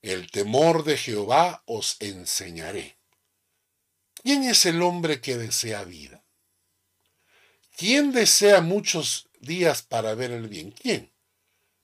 [0.00, 2.96] el temor de Jehová os enseñaré.
[4.22, 6.24] ¿Quién es el hombre que desea vida?
[7.76, 10.70] ¿Quién desea muchos días para ver el bien?
[10.70, 11.12] ¿Quién?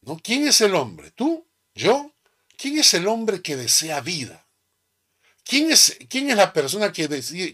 [0.00, 0.16] ¿No?
[0.18, 1.10] ¿Quién es el hombre?
[1.10, 1.46] ¿Tú?
[1.74, 2.10] ¿Yo?
[2.56, 4.46] ¿Quién es el hombre que desea vida?
[5.44, 7.08] ¿Quién es, quién es la persona que,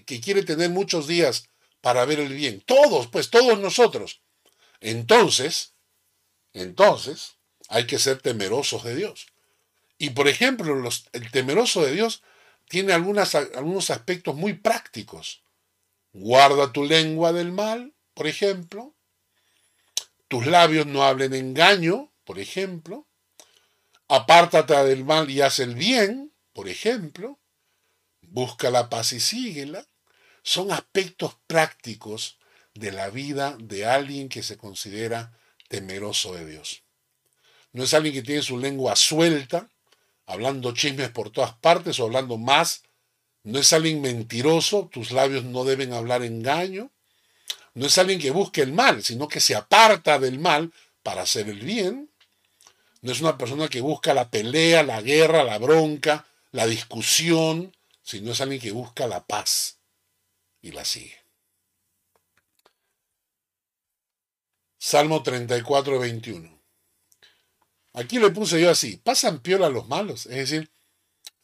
[0.07, 1.49] que quiere tener muchos días
[1.81, 2.61] para ver el bien?
[2.61, 4.21] Todos, pues todos nosotros.
[4.81, 5.73] Entonces,
[6.57, 7.35] entonces,
[7.69, 9.27] hay que ser temerosos de Dios.
[9.99, 10.75] Y por ejemplo,
[11.13, 12.23] el temeroso de Dios
[12.69, 15.43] tiene algunas, algunos aspectos muy prácticos.
[16.15, 18.95] Guarda tu lengua del mal, por ejemplo.
[20.29, 23.07] Tus labios no hablen engaño, por ejemplo.
[24.09, 27.39] Apártate del mal y haz el bien, por ejemplo.
[28.23, 29.87] Busca la paz y síguela.
[30.43, 32.39] Son aspectos prácticos
[32.73, 35.37] de la vida de alguien que se considera
[35.69, 36.83] temeroso de Dios.
[37.73, 39.69] No es alguien que tiene su lengua suelta,
[40.27, 42.83] hablando chismes por todas partes o hablando más.
[43.43, 46.91] No es alguien mentiroso, tus labios no deben hablar engaño.
[47.75, 51.49] No es alguien que busque el mal, sino que se aparta del mal para hacer
[51.49, 52.11] el bien.
[53.03, 58.33] No es una persona que busca la pelea, la guerra, la bronca, la discusión, sino
[58.33, 59.77] es alguien que busca la paz
[60.63, 61.26] y la sigue.
[64.89, 66.63] Salmo 34, 21.
[67.95, 70.71] Aquí le puse yo así, pasan piola los malos, es decir,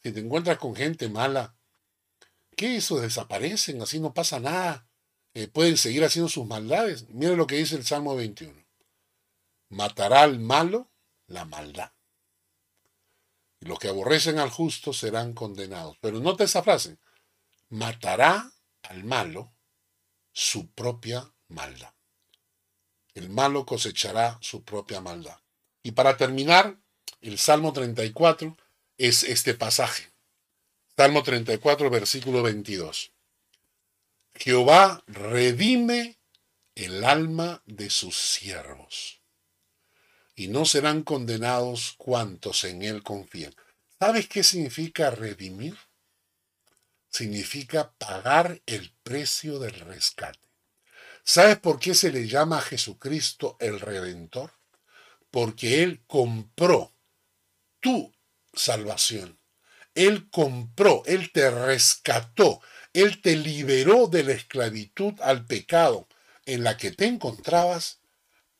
[0.01, 1.53] si te encuentras con gente mala,
[2.55, 3.01] ¿qué eso?
[3.01, 4.87] Desaparecen, así no pasa nada,
[5.33, 7.09] eh, pueden seguir haciendo sus maldades.
[7.09, 8.65] Mira lo que dice el Salmo 21.
[9.67, 10.89] Matará al malo
[11.27, 11.91] la maldad.
[13.59, 15.97] Y los que aborrecen al justo serán condenados.
[15.99, 16.97] Pero nota esa frase,
[17.67, 19.51] matará al malo
[20.31, 21.92] su propia maldad
[23.13, 25.37] el malo cosechará su propia maldad.
[25.81, 26.77] Y para terminar,
[27.21, 28.57] el Salmo 34
[28.97, 30.11] es este pasaje.
[30.95, 33.11] Salmo 34, versículo 22.
[34.35, 36.17] Jehová redime
[36.75, 39.21] el alma de sus siervos,
[40.35, 43.53] y no serán condenados cuantos en él confían.
[43.99, 45.77] ¿Sabes qué significa redimir?
[47.09, 50.39] Significa pagar el precio del rescate.
[51.23, 54.51] ¿Sabes por qué se le llama a Jesucristo el Redentor?
[55.31, 56.93] Porque Él compró
[57.79, 58.13] tu
[58.53, 59.39] salvación.
[59.95, 62.59] Él compró, Él te rescató,
[62.91, 66.07] Él te liberó de la esclavitud al pecado
[66.45, 67.99] en la que te encontrabas,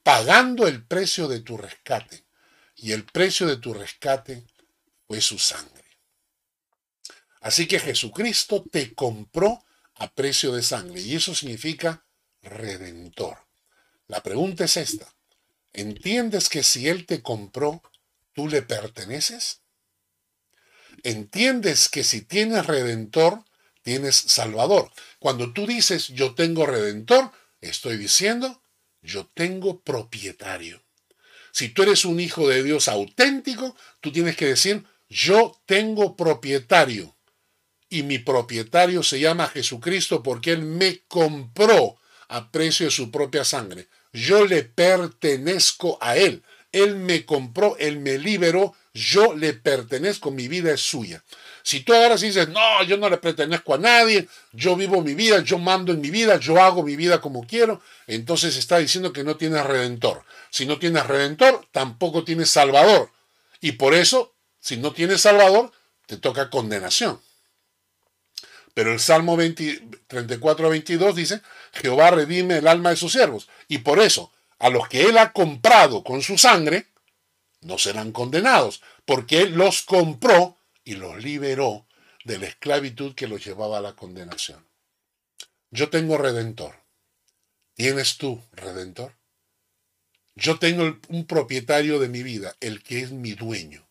[0.03, 2.23] pagando el precio de tu rescate.
[2.75, 4.45] Y el precio de tu rescate
[5.05, 5.83] fue su sangre.
[7.41, 11.01] Así que Jesucristo te compró a precio de sangre.
[11.01, 12.03] Y eso significa
[12.43, 13.37] redentor.
[14.07, 15.07] La pregunta es esta.
[15.71, 17.81] ¿Entiendes que si Él te compró,
[18.33, 19.61] tú le perteneces?
[21.03, 23.43] ¿Entiendes que si tienes redentor,
[23.81, 24.91] tienes salvador?
[25.19, 27.31] Cuando tú dices yo tengo redentor,
[27.61, 28.61] estoy diciendo
[29.01, 30.81] yo tengo propietario.
[31.51, 37.15] Si tú eres un hijo de Dios auténtico, tú tienes que decir yo tengo propietario.
[37.89, 41.97] Y mi propietario se llama Jesucristo porque Él me compró
[42.29, 43.87] a precio de su propia sangre.
[44.11, 46.43] Yo le pertenezco a Él.
[46.71, 51.23] Él me compró, Él me liberó, yo le pertenezco, mi vida es suya.
[51.61, 55.41] Si tú ahora dices, no, yo no le pertenezco a nadie, yo vivo mi vida,
[55.43, 59.23] yo mando en mi vida, yo hago mi vida como quiero, entonces está diciendo que
[59.23, 60.23] no tienes redentor.
[60.49, 63.11] Si no tienes redentor, tampoco tienes salvador.
[63.61, 65.71] Y por eso, si no tienes salvador,
[66.07, 67.19] te toca condenación.
[68.73, 71.41] Pero el Salmo 34 a 22 dice,
[71.73, 73.49] Jehová redime el alma de sus siervos.
[73.67, 76.87] Y por eso, a los que él ha comprado con su sangre,
[77.61, 81.85] no serán condenados, porque él los compró y los liberó
[82.25, 84.65] de la esclavitud que los llevaba a la condenación.
[85.71, 86.81] Yo tengo redentor.
[87.73, 89.15] ¿Tienes tú redentor?
[90.35, 93.87] Yo tengo un propietario de mi vida, el que es mi dueño,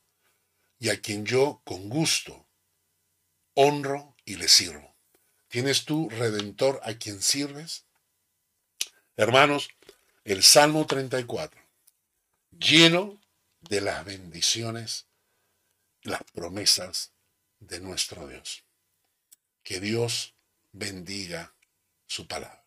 [0.79, 2.47] y a quien yo con gusto
[3.55, 4.92] honro y le sirvo.
[5.53, 7.85] ¿Tienes tú redentor a quien sirves?
[9.19, 9.69] Hermanos,
[10.25, 11.61] el Salmo 34,
[12.53, 13.21] lleno
[13.61, 15.05] de las bendiciones,
[16.05, 17.11] las promesas
[17.59, 18.65] de nuestro Dios.
[19.63, 20.33] Que Dios
[20.73, 21.53] bendiga
[22.07, 22.62] su palabra.